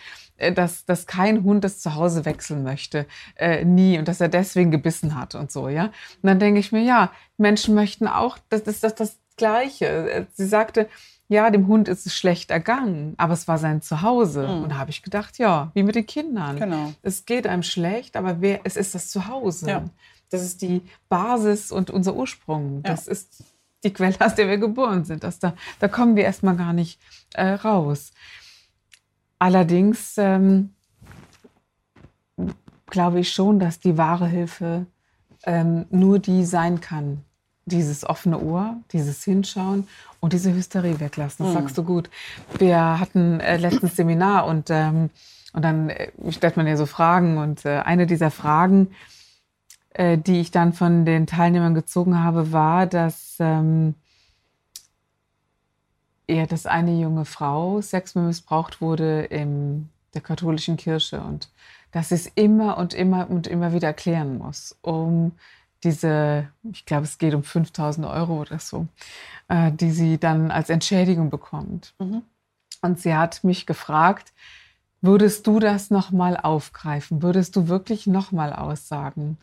dass, 0.52 0.84
dass 0.84 1.06
kein 1.06 1.44
Hund 1.44 1.64
das 1.64 1.80
Zuhause 1.80 2.24
wechseln 2.24 2.62
möchte, 2.62 3.06
äh, 3.36 3.64
nie 3.64 3.98
und 3.98 4.08
dass 4.08 4.20
er 4.20 4.28
deswegen 4.28 4.70
gebissen 4.70 5.14
hat 5.14 5.34
und 5.34 5.50
so, 5.50 5.68
ja. 5.68 5.84
Und 5.84 5.92
dann 6.22 6.38
denke 6.38 6.60
ich 6.60 6.72
mir, 6.72 6.82
ja, 6.82 7.10
Menschen 7.36 7.74
möchten 7.74 8.06
auch, 8.06 8.38
das 8.48 8.62
ist 8.62 8.84
das, 8.84 8.94
das 8.94 9.18
Gleiche. 9.36 9.86
Äh, 9.86 10.24
sie 10.34 10.46
sagte, 10.46 10.88
ja, 11.28 11.50
dem 11.50 11.66
Hund 11.66 11.88
ist 11.88 12.06
es 12.06 12.16
schlecht 12.16 12.50
ergangen, 12.50 13.14
aber 13.18 13.34
es 13.34 13.46
war 13.46 13.58
sein 13.58 13.82
Zuhause. 13.82 14.46
Mhm. 14.46 14.62
Und 14.62 14.68
da 14.70 14.78
habe 14.78 14.90
ich 14.90 15.02
gedacht, 15.02 15.38
ja, 15.38 15.70
wie 15.74 15.82
mit 15.82 15.94
den 15.94 16.06
Kindern. 16.06 16.56
Genau. 16.58 16.94
Es 17.02 17.26
geht 17.26 17.46
einem 17.46 17.62
schlecht, 17.62 18.16
aber 18.16 18.40
wer, 18.40 18.60
es 18.64 18.76
ist 18.76 18.94
das 18.94 19.08
Zuhause. 19.10 19.68
Ja. 19.68 19.84
Das 20.30 20.42
ist 20.42 20.62
die 20.62 20.82
Basis 21.08 21.70
und 21.70 21.90
unser 21.90 22.14
Ursprung. 22.14 22.82
Das 22.82 23.06
ja. 23.06 23.12
ist 23.12 23.44
die 23.84 23.92
Quelle, 23.92 24.16
aus 24.20 24.34
der 24.34 24.48
wir 24.48 24.58
geboren 24.58 25.04
sind. 25.04 25.22
Das 25.22 25.38
da, 25.38 25.54
da 25.80 25.88
kommen 25.88 26.16
wir 26.16 26.24
erstmal 26.24 26.56
gar 26.56 26.72
nicht 26.72 26.98
äh, 27.34 27.50
raus. 27.50 28.12
Allerdings 29.38 30.14
ähm, 30.18 30.70
glaube 32.86 33.20
ich 33.20 33.32
schon, 33.32 33.58
dass 33.58 33.80
die 33.80 33.96
wahre 33.96 34.26
Hilfe 34.26 34.86
ähm, 35.44 35.86
nur 35.90 36.18
die 36.18 36.44
sein 36.44 36.80
kann, 36.80 37.22
dieses 37.64 38.04
offene 38.04 38.40
Ohr, 38.40 38.76
dieses 38.92 39.22
Hinschauen 39.24 39.86
und 40.20 40.32
diese 40.32 40.52
Hysterie 40.52 41.00
weglassen. 41.00 41.44
Das 41.44 41.54
mhm. 41.54 41.58
sagst 41.58 41.78
du 41.78 41.84
gut. 41.84 42.10
Wir 42.58 42.98
hatten 42.98 43.40
äh, 43.40 43.56
letztens 43.56 43.96
Seminar 43.96 44.46
und, 44.46 44.70
ähm, 44.70 45.10
und 45.52 45.64
dann 45.64 45.90
äh, 45.90 46.10
stellt 46.30 46.56
man 46.56 46.66
ja 46.66 46.76
so 46.76 46.86
Fragen 46.86 47.38
und 47.38 47.64
äh, 47.64 47.78
eine 47.80 48.06
dieser 48.06 48.30
Fragen, 48.30 48.88
äh, 49.90 50.18
die 50.18 50.40
ich 50.40 50.50
dann 50.50 50.72
von 50.72 51.04
den 51.04 51.26
Teilnehmern 51.26 51.74
gezogen 51.74 52.22
habe, 52.22 52.52
war, 52.52 52.86
dass 52.86 53.36
ähm, 53.38 53.94
ja, 56.28 56.46
dass 56.46 56.66
eine 56.66 57.00
junge 57.00 57.24
Frau 57.24 57.80
sexuell 57.80 58.26
missbraucht 58.26 58.80
wurde 58.80 59.22
in 59.24 59.88
der 60.14 60.20
katholischen 60.20 60.76
Kirche 60.76 61.20
und 61.20 61.50
dass 61.90 62.10
sie 62.10 62.16
es 62.16 62.26
immer 62.26 62.76
und 62.76 62.94
immer 62.94 63.30
und 63.30 63.46
immer 63.46 63.72
wieder 63.72 63.88
erklären 63.88 64.38
muss, 64.38 64.76
um 64.82 65.32
diese, 65.84 66.48
ich 66.70 66.84
glaube, 66.86 67.04
es 67.04 67.18
geht 67.18 67.34
um 67.34 67.42
5000 67.42 68.06
Euro 68.06 68.40
oder 68.40 68.58
so, 68.58 68.86
äh, 69.48 69.72
die 69.72 69.90
sie 69.90 70.18
dann 70.18 70.50
als 70.50 70.70
Entschädigung 70.70 71.30
bekommt. 71.30 71.94
Mhm. 71.98 72.22
Und 72.82 73.00
sie 73.00 73.14
hat 73.14 73.42
mich 73.44 73.64
gefragt, 73.64 74.32
würdest 75.00 75.46
du 75.46 75.60
das 75.60 75.90
nochmal 75.90 76.36
aufgreifen? 76.36 77.22
Würdest 77.22 77.56
du 77.56 77.68
wirklich 77.68 78.06
nochmal 78.06 78.52
aussagen? 78.52 79.38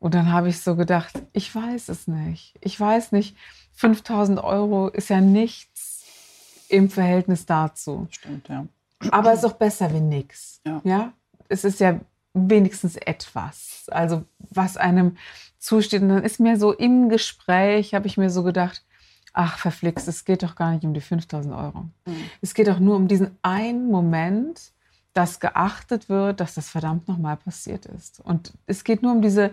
Und 0.00 0.14
dann 0.14 0.32
habe 0.32 0.48
ich 0.48 0.60
so 0.60 0.74
gedacht, 0.76 1.22
ich 1.32 1.54
weiß 1.54 1.88
es 1.88 2.08
nicht. 2.08 2.54
Ich 2.60 2.78
weiß 2.78 3.12
nicht, 3.12 3.36
5000 3.72 4.42
Euro 4.42 4.88
ist 4.88 5.10
ja 5.10 5.20
nichts 5.20 5.97
im 6.68 6.90
Verhältnis 6.90 7.46
dazu. 7.46 8.06
Stimmt, 8.10 8.48
ja. 8.48 8.66
Aber 9.10 9.32
es 9.32 9.40
ist 9.40 9.44
auch 9.44 9.56
besser 9.56 9.92
wie 9.92 10.00
nichts. 10.00 10.60
Ja. 10.66 10.80
ja. 10.84 11.12
Es 11.48 11.64
ist 11.64 11.80
ja 11.80 12.00
wenigstens 12.34 12.96
etwas. 12.96 13.86
Also, 13.90 14.24
was 14.50 14.76
einem 14.76 15.16
zusteht. 15.58 16.02
Und 16.02 16.08
dann 16.10 16.24
ist 16.24 16.40
mir 16.40 16.58
so 16.58 16.72
im 16.72 17.08
Gespräch, 17.08 17.94
habe 17.94 18.06
ich 18.06 18.16
mir 18.16 18.30
so 18.30 18.42
gedacht, 18.42 18.84
ach, 19.32 19.58
verflixt, 19.58 20.08
es 20.08 20.24
geht 20.24 20.42
doch 20.42 20.56
gar 20.56 20.72
nicht 20.72 20.84
um 20.84 20.94
die 20.94 21.00
5000 21.00 21.54
Euro. 21.54 21.86
Mhm. 22.06 22.24
Es 22.40 22.54
geht 22.54 22.68
doch 22.68 22.80
nur 22.80 22.96
um 22.96 23.08
diesen 23.08 23.36
einen 23.42 23.90
Moment, 23.90 24.72
dass 25.12 25.40
geachtet 25.40 26.08
wird, 26.08 26.40
dass 26.40 26.54
das 26.54 26.68
verdammt 26.68 27.08
nochmal 27.08 27.36
passiert 27.36 27.86
ist. 27.86 28.20
Und 28.20 28.52
es 28.66 28.84
geht 28.84 29.02
nur 29.02 29.12
um 29.12 29.22
diese, 29.22 29.50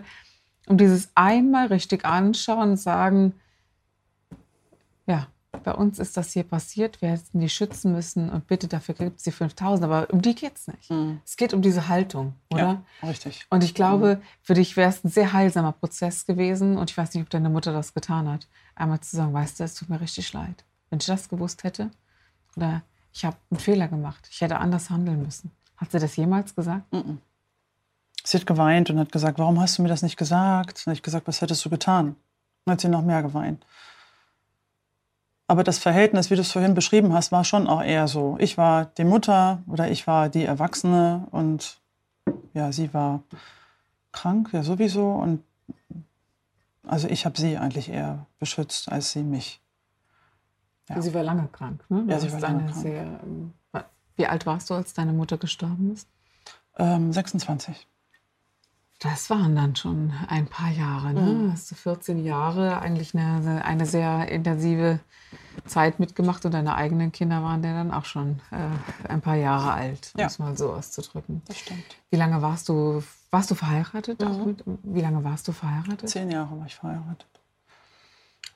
um 0.66 0.78
dieses 0.78 1.10
einmal 1.14 1.66
richtig 1.66 2.04
anschauen 2.04 2.70
und 2.70 2.76
sagen, 2.76 3.34
ja, 5.06 5.28
bei 5.66 5.74
uns 5.74 5.98
ist 5.98 6.16
das 6.16 6.32
hier 6.32 6.44
passiert, 6.44 7.02
wir 7.02 7.10
hätten 7.10 7.40
die 7.40 7.48
schützen 7.48 7.90
müssen 7.90 8.30
und 8.30 8.46
bitte 8.46 8.68
dafür 8.68 8.94
gibt 8.94 9.16
es 9.16 9.24
die 9.24 9.32
5000. 9.32 9.84
Aber 9.84 10.06
um 10.12 10.22
die 10.22 10.36
geht 10.36 10.54
es 10.54 10.68
nicht. 10.68 10.88
Mhm. 10.88 11.20
Es 11.24 11.36
geht 11.36 11.52
um 11.52 11.60
diese 11.60 11.88
Haltung, 11.88 12.34
oder? 12.52 12.84
Ja, 13.02 13.08
richtig. 13.08 13.44
Und 13.50 13.64
ich 13.64 13.74
glaube, 13.74 14.16
mhm. 14.16 14.22
für 14.42 14.54
dich 14.54 14.76
wäre 14.76 14.90
es 14.90 15.02
ein 15.02 15.08
sehr 15.08 15.32
heilsamer 15.32 15.72
Prozess 15.72 16.24
gewesen 16.24 16.78
und 16.78 16.88
ich 16.88 16.96
weiß 16.96 17.12
nicht, 17.12 17.24
ob 17.24 17.30
deine 17.30 17.50
Mutter 17.50 17.72
das 17.72 17.94
getan 17.94 18.30
hat. 18.30 18.46
Einmal 18.76 19.00
zu 19.00 19.16
sagen, 19.16 19.32
weißt 19.34 19.58
du, 19.58 19.64
es 19.64 19.74
tut 19.74 19.88
mir 19.88 20.00
richtig 20.00 20.32
leid. 20.32 20.64
Wenn 20.88 21.00
ich 21.00 21.06
das 21.06 21.28
gewusst 21.28 21.64
hätte 21.64 21.90
oder 22.56 22.82
ich 23.12 23.24
habe 23.24 23.36
einen 23.50 23.58
Fehler 23.58 23.88
gemacht, 23.88 24.28
ich 24.30 24.40
hätte 24.42 24.58
anders 24.58 24.88
handeln 24.88 25.20
müssen. 25.20 25.50
Hat 25.78 25.90
sie 25.90 25.98
das 25.98 26.14
jemals 26.14 26.54
gesagt? 26.54 26.92
Mhm. 26.92 27.18
Sie 28.22 28.38
hat 28.38 28.46
geweint 28.46 28.88
und 28.88 29.00
hat 29.00 29.10
gesagt, 29.10 29.40
warum 29.40 29.60
hast 29.60 29.78
du 29.78 29.82
mir 29.82 29.88
das 29.88 30.02
nicht 30.02 30.16
gesagt? 30.16 30.84
Und 30.86 30.92
ich 30.92 31.02
gesagt, 31.02 31.26
was 31.26 31.40
hättest 31.40 31.64
du 31.64 31.70
getan? 31.70 32.14
Und 32.64 32.72
hat 32.72 32.80
sie 32.80 32.88
noch 32.88 33.02
mehr 33.02 33.24
geweint. 33.24 33.66
Aber 35.48 35.62
das 35.62 35.78
Verhältnis, 35.78 36.30
wie 36.30 36.34
du 36.34 36.40
es 36.40 36.52
vorhin 36.52 36.74
beschrieben 36.74 37.12
hast, 37.12 37.30
war 37.30 37.44
schon 37.44 37.68
auch 37.68 37.82
eher 37.82 38.08
so. 38.08 38.36
Ich 38.40 38.58
war 38.58 38.86
die 38.86 39.04
Mutter 39.04 39.62
oder 39.68 39.88
ich 39.90 40.06
war 40.06 40.28
die 40.28 40.44
Erwachsene 40.44 41.28
und 41.30 41.80
ja, 42.52 42.72
sie 42.72 42.92
war 42.92 43.22
krank, 44.10 44.50
ja 44.52 44.64
sowieso. 44.64 45.12
Und 45.12 45.44
also 46.84 47.08
ich 47.08 47.26
habe 47.26 47.38
sie 47.38 47.56
eigentlich 47.56 47.88
eher 47.88 48.26
beschützt 48.38 48.90
als 48.90 49.12
sie 49.12 49.22
mich. 49.22 49.60
Ja. 50.88 51.00
Sie 51.00 51.14
war 51.14 51.22
lange 51.22 51.48
krank, 51.48 51.84
ne? 51.88 52.04
Ja, 52.08 52.18
sie 52.18 52.32
war 52.32 52.40
lange 52.40 52.66
krank. 52.66 52.76
Sehr, 52.76 53.02
ähm, 53.02 53.52
wie 54.16 54.26
alt 54.26 54.46
warst 54.46 54.70
du, 54.70 54.74
als 54.74 54.94
deine 54.94 55.12
Mutter 55.12 55.36
gestorben 55.36 55.92
ist? 55.92 56.08
Ähm, 56.78 57.12
26. 57.12 57.86
Das 58.98 59.28
waren 59.28 59.54
dann 59.54 59.76
schon 59.76 60.12
ein 60.28 60.46
paar 60.46 60.70
Jahre. 60.70 61.12
Ne? 61.12 61.20
Mhm. 61.20 61.52
Hast 61.52 61.70
du 61.70 61.74
14 61.74 62.24
Jahre 62.24 62.80
eigentlich 62.80 63.14
eine, 63.14 63.62
eine 63.64 63.84
sehr 63.84 64.28
intensive 64.28 65.00
Zeit 65.66 66.00
mitgemacht 66.00 66.46
und 66.46 66.52
deine 66.52 66.76
eigenen 66.76 67.12
Kinder 67.12 67.42
waren 67.42 67.62
ja 67.62 67.74
dann 67.74 67.90
auch 67.92 68.06
schon 68.06 68.40
äh, 68.50 69.08
ein 69.08 69.20
paar 69.20 69.34
Jahre 69.34 69.72
alt, 69.72 70.12
um 70.14 70.20
ja. 70.20 70.26
es 70.26 70.38
mal 70.38 70.56
so 70.56 70.72
auszudrücken. 70.72 71.42
Das 71.46 71.58
stimmt. 71.58 71.84
Wie 72.10 72.16
lange 72.16 72.40
warst 72.40 72.70
du, 72.70 73.02
warst 73.30 73.50
du 73.50 73.54
verheiratet? 73.54 74.20
Mhm. 74.20 74.46
Mit, 74.46 74.64
wie 74.82 75.00
lange 75.02 75.22
warst 75.24 75.46
du 75.48 75.52
verheiratet? 75.52 76.08
Zehn 76.08 76.30
Jahre 76.30 76.58
war 76.58 76.66
ich 76.66 76.76
verheiratet. 76.76 77.28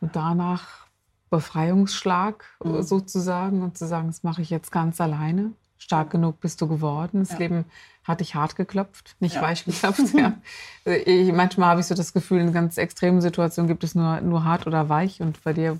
Und 0.01 0.17
danach 0.17 0.87
Befreiungsschlag 1.29 2.45
mhm. 2.65 2.83
sozusagen 2.83 3.63
und 3.63 3.77
zu 3.77 3.87
sagen, 3.87 4.09
das 4.09 4.23
mache 4.23 4.41
ich 4.41 4.51
jetzt 4.51 4.73
ganz 4.73 5.01
alleine. 5.01 5.53
Stark 5.81 6.11
genug 6.11 6.41
bist 6.41 6.61
du 6.61 6.69
geworden. 6.69 7.21
Das 7.21 7.31
ja. 7.31 7.39
Leben 7.39 7.65
hat 8.05 8.21
dich 8.21 8.35
hart 8.35 8.55
geklopft, 8.55 9.17
nicht 9.19 9.37
ja. 9.37 9.43
weich 9.43 9.65
geklopft. 9.65 10.15
ja. 10.15 10.35
ich, 10.85 11.33
manchmal 11.33 11.71
habe 11.71 11.81
ich 11.81 11.87
so 11.87 11.95
das 11.95 12.13
Gefühl, 12.13 12.41
in 12.41 12.53
ganz 12.53 12.77
extremen 12.77 13.21
Situationen 13.21 13.69
gibt 13.69 13.83
es 13.83 13.95
nur, 13.95 14.21
nur 14.21 14.45
hart 14.45 14.67
oder 14.67 14.89
weich. 14.89 15.21
Und 15.21 15.43
bei 15.43 15.53
dir 15.53 15.79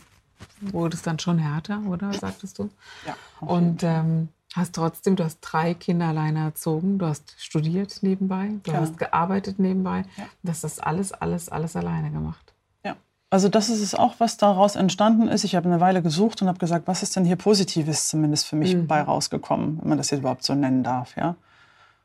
wurde 0.61 0.97
es 0.97 1.03
dann 1.03 1.19
schon 1.19 1.39
härter, 1.39 1.83
oder? 1.87 2.13
Sagtest 2.13 2.59
du? 2.59 2.71
Ja. 3.07 3.15
Und 3.41 3.83
ähm, 3.83 4.29
hast 4.55 4.75
trotzdem, 4.75 5.17
du 5.17 5.25
hast 5.25 5.41
drei 5.41 5.75
Kinder 5.75 6.07
alleine 6.07 6.45
erzogen, 6.45 6.99
du 6.99 7.07
hast 7.07 7.35
studiert 7.39 7.99
nebenbei, 8.03 8.53
du 8.63 8.73
ja. 8.73 8.81
hast 8.81 8.99
gearbeitet 8.99 9.59
nebenbei. 9.59 10.05
Ja. 10.17 10.27
Du 10.43 10.51
hast 10.51 10.65
das 10.65 10.79
alles, 10.79 11.13
alles, 11.13 11.49
alles 11.49 11.77
alleine 11.77 12.11
gemacht. 12.11 12.55
Also 13.33 13.49
das 13.49 13.71
ist 13.71 13.81
es 13.81 13.95
auch, 13.95 14.15
was 14.19 14.37
daraus 14.37 14.75
entstanden 14.75 15.29
ist. 15.29 15.45
Ich 15.45 15.55
habe 15.55 15.69
eine 15.69 15.81
Weile 15.81 16.03
gesucht 16.03 16.43
und 16.43 16.49
habe 16.49 16.59
gesagt, 16.59 16.89
was 16.89 17.05
ist 17.05 17.15
denn 17.15 17.25
hier 17.25 17.37
Positives 17.37 18.09
zumindest 18.09 18.47
für 18.47 18.57
mich 18.57 18.75
mhm. 18.75 18.89
bei 18.89 19.01
rausgekommen, 19.01 19.79
wenn 19.81 19.89
man 19.89 19.99
das 19.99 20.11
jetzt 20.11 20.21
überhaupt 20.21 20.43
so 20.43 20.55
nennen 20.55 20.83
darf, 20.83 21.17
ja. 21.17 21.37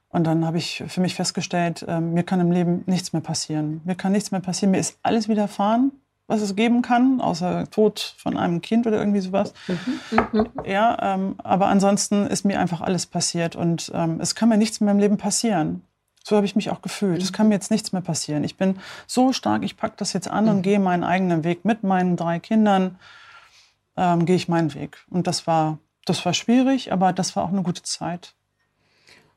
Und 0.10 0.24
dann 0.24 0.46
habe 0.46 0.58
ich 0.58 0.82
für 0.88 1.02
mich 1.02 1.16
festgestellt, 1.16 1.84
äh, 1.90 2.00
mir 2.00 2.24
kann 2.24 2.40
im 2.40 2.50
Leben 2.50 2.84
nichts 2.86 3.12
mehr 3.12 3.22
passieren. 3.22 3.82
Mir 3.84 3.96
kann 3.96 4.14
nichts 4.14 4.32
mehr 4.32 4.40
passieren. 4.40 4.72
Mir 4.72 4.78
ist 4.78 4.98
alles 5.04 5.28
widerfahren, 5.28 5.92
was 6.28 6.42
es 6.42 6.56
geben 6.56 6.82
kann, 6.82 7.20
außer 7.20 7.70
Tod 7.70 8.16
von 8.18 8.38
einem 8.38 8.62
Kind 8.62 8.88
oder 8.88 8.98
irgendwie 8.98 9.20
sowas. 9.20 9.54
Mhm. 9.68 10.48
Ja, 10.64 11.16
ähm, 11.16 11.36
aber 11.40 11.68
ansonsten 11.68 12.28
ist 12.28 12.46
mir 12.46 12.62
einfach 12.62 12.80
alles 12.80 13.08
passiert 13.08 13.58
und 13.58 13.92
ähm, 13.94 14.22
es 14.22 14.36
kann 14.36 14.48
mir 14.48 14.58
nichts 14.58 14.80
mehr 14.80 14.94
im 14.94 15.00
Leben 15.00 15.18
passieren. 15.18 15.82
So 16.28 16.36
habe 16.36 16.48
ich 16.48 16.56
mich 16.56 16.72
auch 16.72 16.82
gefühlt. 16.82 17.22
Es 17.22 17.34
kann 17.34 17.50
mir 17.50 17.54
jetzt 17.54 17.70
nichts 17.70 17.94
mehr 17.94 18.02
passieren. 18.02 18.44
Ich 18.44 18.58
bin 18.58 18.80
so 19.06 19.32
stark, 19.32 19.62
ich 19.62 19.78
packe 19.78 19.94
das 19.98 20.12
jetzt 20.14 20.28
an 20.28 20.50
und 20.50 20.58
mhm. 20.58 20.62
gehe 20.64 20.80
meinen 20.80 21.04
eigenen 21.04 21.44
Weg 21.44 21.66
mit 21.66 21.84
meinen 21.84 22.18
drei 22.18 22.40
Kindern. 22.40 22.98
Ähm, 23.96 24.26
gehe 24.26 24.36
ich 24.36 24.48
meinen 24.48 24.74
Weg. 24.74 24.98
Und 25.12 25.28
das 25.28 25.46
war, 25.46 25.78
das 26.06 26.26
war 26.26 26.34
schwierig, 26.34 26.92
aber 26.92 27.14
das 27.14 27.36
war 27.36 27.44
auch 27.44 27.52
eine 27.52 27.62
gute 27.62 27.84
Zeit. 27.84 28.34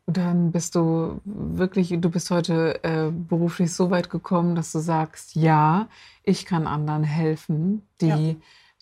Und 0.07 0.17
dann 0.17 0.51
bist 0.51 0.77
du 0.77 1.21
wirklich, 1.27 1.95
du 1.95 2.09
bist 2.09 2.31
heute 2.31 2.83
äh, 2.83 3.11
beruflich 3.11 3.75
so 3.75 3.91
weit 3.91 4.09
gekommen, 4.09 4.55
dass 4.55 4.73
du 4.73 4.79
sagst, 4.79 5.35
ja, 5.35 5.89
ich 6.23 6.47
kann 6.47 6.67
anderen 6.67 7.05
helfen, 7.05 7.87
die, 8.01 8.07
ja. 8.07 8.35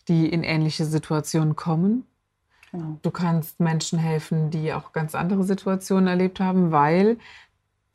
die 0.06 0.28
in 0.28 0.44
ähnliche 0.44 0.84
Situationen 0.84 1.56
kommen. 1.56 2.06
Genau. 2.70 2.98
Du 3.02 3.10
kannst 3.10 3.58
Menschen 3.58 3.98
helfen, 3.98 4.50
die 4.50 4.72
auch 4.72 4.92
ganz 4.92 5.16
andere 5.16 5.42
Situationen 5.42 6.06
erlebt 6.06 6.38
haben, 6.38 6.70
weil 6.70 7.18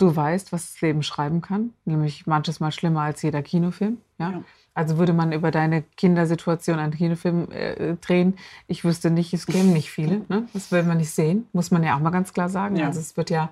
du 0.02 0.16
weißt, 0.16 0.52
was 0.52 0.72
das 0.72 0.82
Leben 0.82 1.04
schreiben 1.04 1.42
kann. 1.42 1.74
Nämlich 1.86 2.26
manches 2.26 2.60
Mal 2.60 2.72
schlimmer 2.72 3.02
als 3.02 3.22
jeder 3.22 3.42
Kinofilm. 3.42 3.98
Ja? 4.18 4.32
ja. 4.32 4.44
Also 4.74 4.98
würde 4.98 5.14
man 5.14 5.32
über 5.32 5.52
deine 5.52 5.84
Kindersituation 5.98 6.80
einen 6.80 6.94
Kinofilm 6.94 7.52
äh, 7.52 7.96
drehen, 7.98 8.38
ich 8.68 8.86
wüsste 8.86 9.12
nicht, 9.12 9.34
es 9.34 9.46
kämen 9.46 9.74
nicht 9.74 9.92
viele. 9.92 10.22
Ne? 10.30 10.48
Das 10.54 10.72
will 10.72 10.84
man 10.84 10.98
nicht 10.98 11.12
sehen, 11.12 11.48
muss 11.52 11.72
man 11.72 11.84
ja 11.84 11.96
auch 11.96 12.00
mal 12.00 12.10
ganz 12.10 12.34
klar 12.34 12.50
sagen. 12.50 12.78
Ja. 12.78 12.88
Also 12.88 13.00
es 13.00 13.18
wird 13.18 13.30
ja 13.30 13.50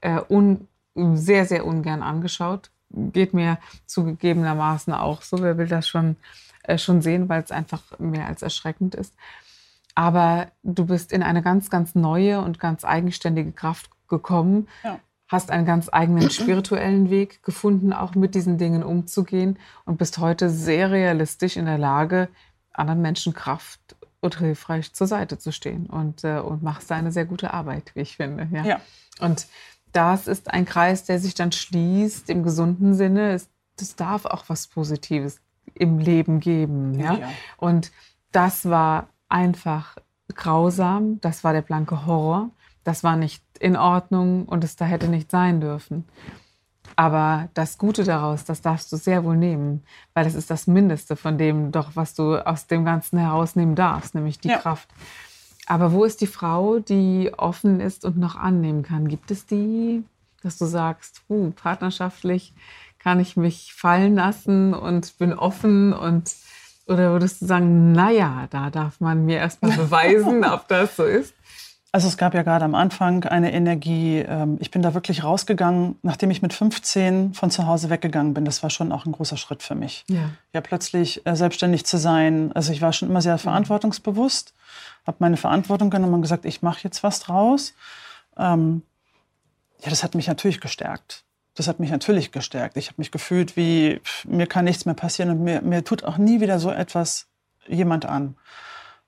äh, 0.00 0.20
un, 0.28 0.68
sehr, 0.94 1.44
sehr 1.44 1.66
ungern 1.66 2.02
angeschaut. 2.02 2.70
Geht 2.90 3.34
mir 3.34 3.58
zugegebenermaßen 3.86 4.92
auch 4.92 5.22
so. 5.22 5.42
Wer 5.42 5.58
will 5.58 5.68
das 5.68 5.88
schon, 5.88 6.16
äh, 6.62 6.78
schon 6.78 7.02
sehen, 7.02 7.28
weil 7.28 7.42
es 7.42 7.50
einfach 7.50 7.82
mehr 7.98 8.26
als 8.26 8.42
erschreckend 8.42 8.94
ist. 8.94 9.14
Aber 9.96 10.46
du 10.62 10.86
bist 10.86 11.12
in 11.12 11.24
eine 11.24 11.42
ganz, 11.42 11.68
ganz 11.68 11.96
neue 11.96 12.40
und 12.40 12.60
ganz 12.60 12.84
eigenständige 12.84 13.52
Kraft 13.52 13.90
gekommen. 14.08 14.68
Ja 14.84 15.00
hast 15.30 15.50
einen 15.50 15.64
ganz 15.64 15.88
eigenen 15.90 16.28
spirituellen 16.30 17.08
Weg 17.08 17.42
gefunden, 17.42 17.92
auch 17.92 18.14
mit 18.14 18.34
diesen 18.34 18.58
Dingen 18.58 18.82
umzugehen 18.82 19.58
und 19.84 19.96
bist 19.96 20.18
heute 20.18 20.50
sehr 20.50 20.90
realistisch 20.90 21.56
in 21.56 21.66
der 21.66 21.78
Lage, 21.78 22.28
anderen 22.72 23.00
Menschen 23.00 23.32
Kraft 23.32 23.96
und 24.20 24.38
hilfreich 24.38 24.92
zur 24.92 25.06
Seite 25.06 25.38
zu 25.38 25.52
stehen 25.52 25.86
und, 25.86 26.24
äh, 26.24 26.40
und 26.40 26.62
machst 26.62 26.90
da 26.90 26.96
eine 26.96 27.12
sehr 27.12 27.24
gute 27.24 27.54
Arbeit, 27.54 27.92
wie 27.94 28.00
ich 28.00 28.16
finde. 28.16 28.48
Ja. 28.52 28.64
ja. 28.64 28.80
Und 29.20 29.46
das 29.92 30.26
ist 30.26 30.50
ein 30.50 30.66
Kreis, 30.66 31.04
der 31.04 31.18
sich 31.18 31.34
dann 31.34 31.52
schließt 31.52 32.28
im 32.28 32.42
gesunden 32.42 32.94
Sinne. 32.94 33.32
Es, 33.32 33.48
es 33.80 33.96
darf 33.96 34.26
auch 34.26 34.44
was 34.48 34.66
Positives 34.66 35.40
im 35.74 35.98
Leben 35.98 36.40
geben. 36.40 36.98
Ja? 36.98 37.14
ja? 37.14 37.28
Und 37.56 37.92
das 38.32 38.68
war 38.68 39.08
einfach 39.28 39.96
grausam, 40.34 41.20
das 41.20 41.44
war 41.44 41.52
der 41.52 41.62
blanke 41.62 42.06
Horror 42.06 42.50
das 42.84 43.04
war 43.04 43.16
nicht 43.16 43.42
in 43.60 43.76
Ordnung 43.76 44.46
und 44.46 44.64
es 44.64 44.74
da 44.74 44.84
hätte 44.84 45.08
nicht 45.08 45.30
sein 45.30 45.60
dürfen. 45.60 46.04
Aber 46.96 47.48
das 47.54 47.78
Gute 47.78 48.04
daraus, 48.04 48.44
das 48.44 48.62
darfst 48.62 48.90
du 48.92 48.96
sehr 48.96 49.24
wohl 49.24 49.36
nehmen, 49.36 49.84
weil 50.12 50.26
es 50.26 50.34
ist 50.34 50.50
das 50.50 50.66
Mindeste 50.66 51.14
von 51.14 51.38
dem 51.38 51.70
doch, 51.70 51.90
was 51.94 52.14
du 52.14 52.34
aus 52.44 52.66
dem 52.66 52.84
Ganzen 52.84 53.18
herausnehmen 53.18 53.74
darfst, 53.74 54.14
nämlich 54.14 54.40
die 54.40 54.48
Ja. 54.48 54.58
Kraft. 54.58 54.88
Aber 55.66 55.92
wo 55.92 56.04
ist 56.04 56.20
die 56.20 56.26
Frau, 56.26 56.80
die 56.80 57.32
offen 57.36 57.80
ist 57.80 58.04
und 58.04 58.18
noch 58.18 58.34
annehmen 58.34 58.82
kann? 58.82 59.06
Gibt 59.08 59.30
es 59.30 59.46
die, 59.46 60.02
dass 60.42 60.58
du 60.58 60.64
sagst, 60.64 61.22
uh, 61.28 61.50
partnerschaftlich 61.50 62.54
kann 62.98 63.20
ich 63.20 63.36
mich 63.36 63.72
fallen 63.72 64.16
lassen 64.16 64.74
und 64.74 65.16
bin 65.18 65.32
offen 65.32 65.92
und 65.92 66.34
oder 66.86 67.12
würdest 67.12 67.40
du 67.40 67.46
sagen, 67.46 67.92
naja, 67.92 68.48
da 68.50 68.68
darf 68.68 69.00
man 69.00 69.24
mir 69.24 69.36
erstmal 69.38 69.70
beweisen, 69.76 70.44
ob 70.44 70.66
das 70.66 70.96
so 70.96 71.04
ist? 71.04 71.34
Also 71.92 72.06
es 72.06 72.16
gab 72.16 72.34
ja 72.34 72.42
gerade 72.42 72.64
am 72.64 72.76
Anfang 72.76 73.24
eine 73.24 73.52
Energie, 73.52 74.18
ähm, 74.18 74.58
ich 74.60 74.70
bin 74.70 74.80
da 74.80 74.94
wirklich 74.94 75.24
rausgegangen, 75.24 75.96
nachdem 76.02 76.30
ich 76.30 76.40
mit 76.40 76.52
15 76.52 77.34
von 77.34 77.50
zu 77.50 77.66
Hause 77.66 77.90
weggegangen 77.90 78.32
bin. 78.32 78.44
Das 78.44 78.62
war 78.62 78.70
schon 78.70 78.92
auch 78.92 79.06
ein 79.06 79.12
großer 79.12 79.36
Schritt 79.36 79.64
für 79.64 79.74
mich. 79.74 80.04
Ja. 80.08 80.30
Ja, 80.52 80.60
plötzlich 80.60 81.26
äh, 81.26 81.34
selbstständig 81.34 81.84
zu 81.84 81.98
sein. 81.98 82.52
Also 82.52 82.72
ich 82.72 82.80
war 82.80 82.92
schon 82.92 83.08
immer 83.08 83.22
sehr 83.22 83.38
verantwortungsbewusst, 83.38 84.54
habe 85.04 85.16
meine 85.18 85.36
Verantwortung 85.36 85.90
genommen 85.90 86.14
und 86.14 86.22
gesagt, 86.22 86.44
ich 86.44 86.62
mache 86.62 86.80
jetzt 86.84 87.02
was 87.02 87.18
draus. 87.18 87.74
Ähm, 88.36 88.82
ja, 89.82 89.90
das 89.90 90.04
hat 90.04 90.14
mich 90.14 90.28
natürlich 90.28 90.60
gestärkt. 90.60 91.24
Das 91.56 91.66
hat 91.66 91.80
mich 91.80 91.90
natürlich 91.90 92.30
gestärkt. 92.30 92.76
Ich 92.76 92.86
habe 92.86 92.96
mich 92.98 93.10
gefühlt 93.10 93.56
wie, 93.56 94.00
pff, 94.04 94.26
mir 94.26 94.46
kann 94.46 94.64
nichts 94.64 94.84
mehr 94.86 94.94
passieren 94.94 95.32
und 95.32 95.42
mir, 95.42 95.60
mir 95.62 95.84
tut 95.84 96.04
auch 96.04 96.18
nie 96.18 96.40
wieder 96.40 96.60
so 96.60 96.70
etwas 96.70 97.26
jemand 97.66 98.06
an. 98.06 98.36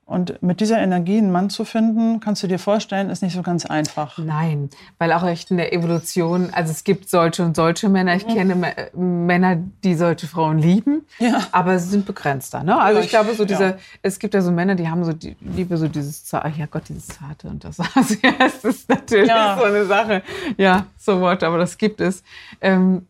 Und 0.04 0.42
mit 0.42 0.60
dieser 0.60 0.78
Energie 0.78 1.16
einen 1.16 1.30
Mann 1.30 1.48
zu 1.48 1.64
finden, 1.64 2.18
kannst 2.20 2.42
du 2.42 2.46
dir 2.48 2.58
vorstellen, 2.58 3.08
ist 3.08 3.22
nicht 3.22 3.34
so 3.34 3.40
ganz 3.42 3.64
einfach. 3.64 4.18
Nein, 4.18 4.68
weil 4.98 5.12
auch 5.12 5.22
echt 5.24 5.50
in 5.52 5.56
der 5.56 5.72
Evolution, 5.72 6.50
also 6.52 6.70
es 6.72 6.84
gibt 6.84 7.08
solche 7.08 7.42
und 7.44 7.54
solche 7.56 7.88
Männer. 7.88 8.14
Ich 8.16 8.26
kenne 8.26 8.54
Mä- 8.54 8.94
Männer, 8.96 9.56
die 9.84 9.94
solche 9.94 10.26
Frauen 10.26 10.58
lieben, 10.58 11.06
Ja. 11.18 11.46
aber 11.52 11.78
sie 11.78 11.88
sind 11.88 12.04
begrenzter. 12.04 12.62
Ne? 12.64 12.78
Also 12.78 13.00
ich 13.00 13.08
glaube, 13.08 13.32
so 13.34 13.44
diese, 13.44 13.62
ja. 13.64 13.74
es 14.02 14.18
gibt 14.18 14.34
ja 14.34 14.42
so 14.42 14.50
Männer, 14.50 14.74
die 14.74 14.88
haben 14.88 15.04
so 15.04 15.12
die 15.12 15.36
Liebe, 15.40 15.76
so 15.78 15.86
dieses, 15.88 16.24
Za- 16.26 16.42
ach 16.44 16.56
ja 16.56 16.66
Gott, 16.66 16.88
dieses 16.88 17.06
Zarte 17.06 17.48
und 17.48 17.64
das. 17.64 17.78
Also 17.94 18.16
ja, 18.22 18.32
es 18.44 18.64
ist 18.64 18.88
natürlich 18.88 19.28
Ja. 19.28 19.56
so 19.58 19.64
eine 19.64 19.86
Sache. 19.86 20.22
Ja, 20.58 20.86
so 20.98 21.20
what, 21.20 21.42
aber 21.44 21.58
das 21.58 21.78
gibt 21.78 22.00
es. 22.00 22.22
Ähm, 22.60 23.06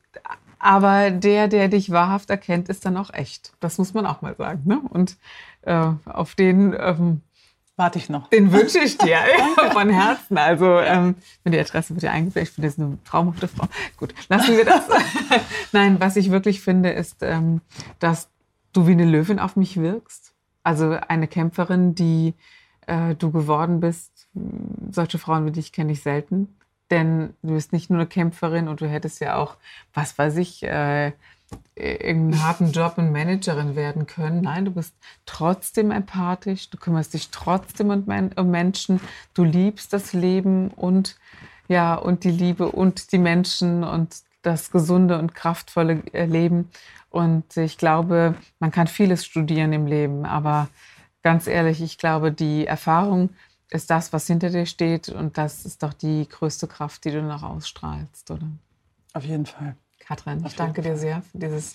aber 0.63 1.11
der, 1.11 1.49
der 1.49 1.67
dich 1.67 1.91
wahrhaft 1.91 2.31
erkennt, 2.31 2.69
ist 2.69 2.87
dann 2.87 2.97
auch 2.97 3.13
echt. 3.13 3.53
Das 3.59 3.79
muss 3.79 3.95
man 3.95 4.07
auch 4.07 4.23
mal 4.23 4.37
sagen. 4.37 4.63
Ne? 4.65 4.81
Und 4.91 5.17
äh, 5.63 5.89
auf 6.05 6.37
den 6.37 6.73
ähm, 6.79 7.21
Warte 7.75 7.99
ich 7.99 8.09
noch. 8.09 8.29
den 8.29 8.53
wünsche 8.53 8.79
ich 8.85 8.97
dir 8.97 9.19
von 9.73 9.91
Herzen. 9.91 10.39
Also, 10.39 10.79
ähm, 10.79 11.17
wenn 11.43 11.53
die 11.53 11.59
Adresse 11.59 11.95
wird 11.95 12.05
dir 12.05 12.13
eingeblendet, 12.13 12.51
ich 12.51 12.55
finde 12.55 12.69
das 12.69 12.79
eine 12.79 12.99
traumhafte 13.03 13.49
Frau. 13.49 13.67
Gut, 13.97 14.15
lassen 14.29 14.57
wir 14.57 14.65
das. 14.65 14.85
Nein, 15.73 15.99
was 15.99 16.15
ich 16.15 16.31
wirklich 16.31 16.61
finde, 16.61 16.91
ist, 16.91 17.23
ähm, 17.23 17.61
dass 17.99 18.29
du 18.73 18.87
wie 18.87 18.93
eine 18.93 19.05
Löwin 19.05 19.41
auf 19.41 19.57
mich 19.57 19.79
wirkst. 19.81 20.33
Also 20.63 20.97
eine 21.09 21.27
Kämpferin, 21.27 21.97
die 21.97 22.35
äh, 22.87 23.17
du 23.17 23.33
geworden 23.33 23.81
bist. 23.81 24.29
Solche 24.93 25.19
Frauen 25.19 25.45
wie 25.45 25.51
dich 25.51 25.73
kenne 25.73 25.91
ich 25.91 26.03
selten. 26.03 26.55
Denn 26.93 27.33
du 27.43 27.55
bist 27.55 27.73
nicht 27.73 27.89
nur 27.89 28.01
eine 28.01 28.07
Kämpferin 28.07 28.69
und 28.69 28.83
du 28.83 28.87
hättest 28.87 29.21
ja 29.23 29.37
auch, 29.37 29.57
was 29.95 30.19
weiß 30.19 30.37
ich, 30.37 30.63
äh, 30.63 31.13
irgendeinen 31.75 32.43
harten 32.43 32.71
Job 32.73 32.99
und 32.99 33.13
Managerin 33.13 33.77
werden 33.77 34.07
können. 34.07 34.43
Nein, 34.43 34.67
du 34.67 34.73
bist 34.73 34.95
trotzdem 35.25 35.91
empathisch, 35.91 36.69
du 36.69 36.77
kümmerst 36.77 37.15
dich 37.15 37.31
trotzdem 37.31 37.89
um, 37.89 38.31
um 38.37 38.51
Menschen, 38.51 39.01
du 39.33 39.43
liebst 39.43 39.95
das 39.95 40.13
Leben 40.13 40.69
und 40.69 41.17
ja 41.67 41.95
und 41.95 42.25
die 42.25 42.31
Liebe 42.31 42.71
und 42.71 43.13
die 43.13 43.19
Menschen 43.19 43.85
und 43.85 44.15
das 44.43 44.71
gesunde 44.71 45.19
und 45.19 45.35
kraftvolle 45.35 46.03
äh, 46.13 46.27
Leben. 46.27 46.69
Und 47.09 47.57
ich 47.57 47.79
glaube, 47.79 48.35
man 48.59 48.71
kann 48.71 48.87
vieles 48.87 49.25
studieren 49.25 49.73
im 49.73 49.87
Leben, 49.87 50.27
aber 50.27 50.69
ganz 51.23 51.47
ehrlich, 51.47 51.81
ich 51.81 51.97
glaube, 51.97 52.33
die 52.33 52.67
Erfahrung 52.67 53.31
ist 53.73 53.91
das, 53.91 54.13
was 54.13 54.27
hinter 54.27 54.51
dir 54.51 54.67
steht 54.67 55.09
und 55.09 55.39
das 55.39 55.65
ist 55.65 55.83
doch 55.83 55.93
die 55.93 56.29
größte 56.29 56.67
Kraft, 56.67 57.05
die 57.05 57.11
du 57.11 57.23
noch 57.23 57.43
ausstrahlst, 57.43 58.31
oder? 58.31 58.47
Auf 59.15 59.25
jeden 59.25 59.47
Fall. 59.47 59.77
Katrin, 59.99 60.45
ich 60.47 60.57
danke 60.57 60.83
dir 60.83 60.97
sehr 60.97 61.23
für 61.23 61.39
dieses 61.39 61.75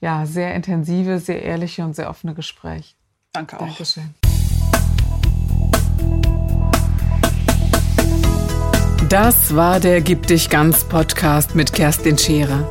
ja, 0.00 0.26
sehr 0.26 0.54
intensive, 0.54 1.18
sehr 1.18 1.42
ehrliche 1.42 1.84
und 1.84 1.96
sehr 1.96 2.08
offene 2.08 2.34
Gespräch. 2.34 2.96
Danke 3.32 3.56
auch. 3.56 3.66
Dankeschön. 3.66 4.14
Das 9.08 9.56
war 9.56 9.80
der 9.80 10.02
Gib 10.02 10.26
dich 10.26 10.50
ganz 10.50 10.84
Podcast 10.84 11.54
mit 11.54 11.72
Kerstin 11.72 12.18
Scherer. 12.18 12.70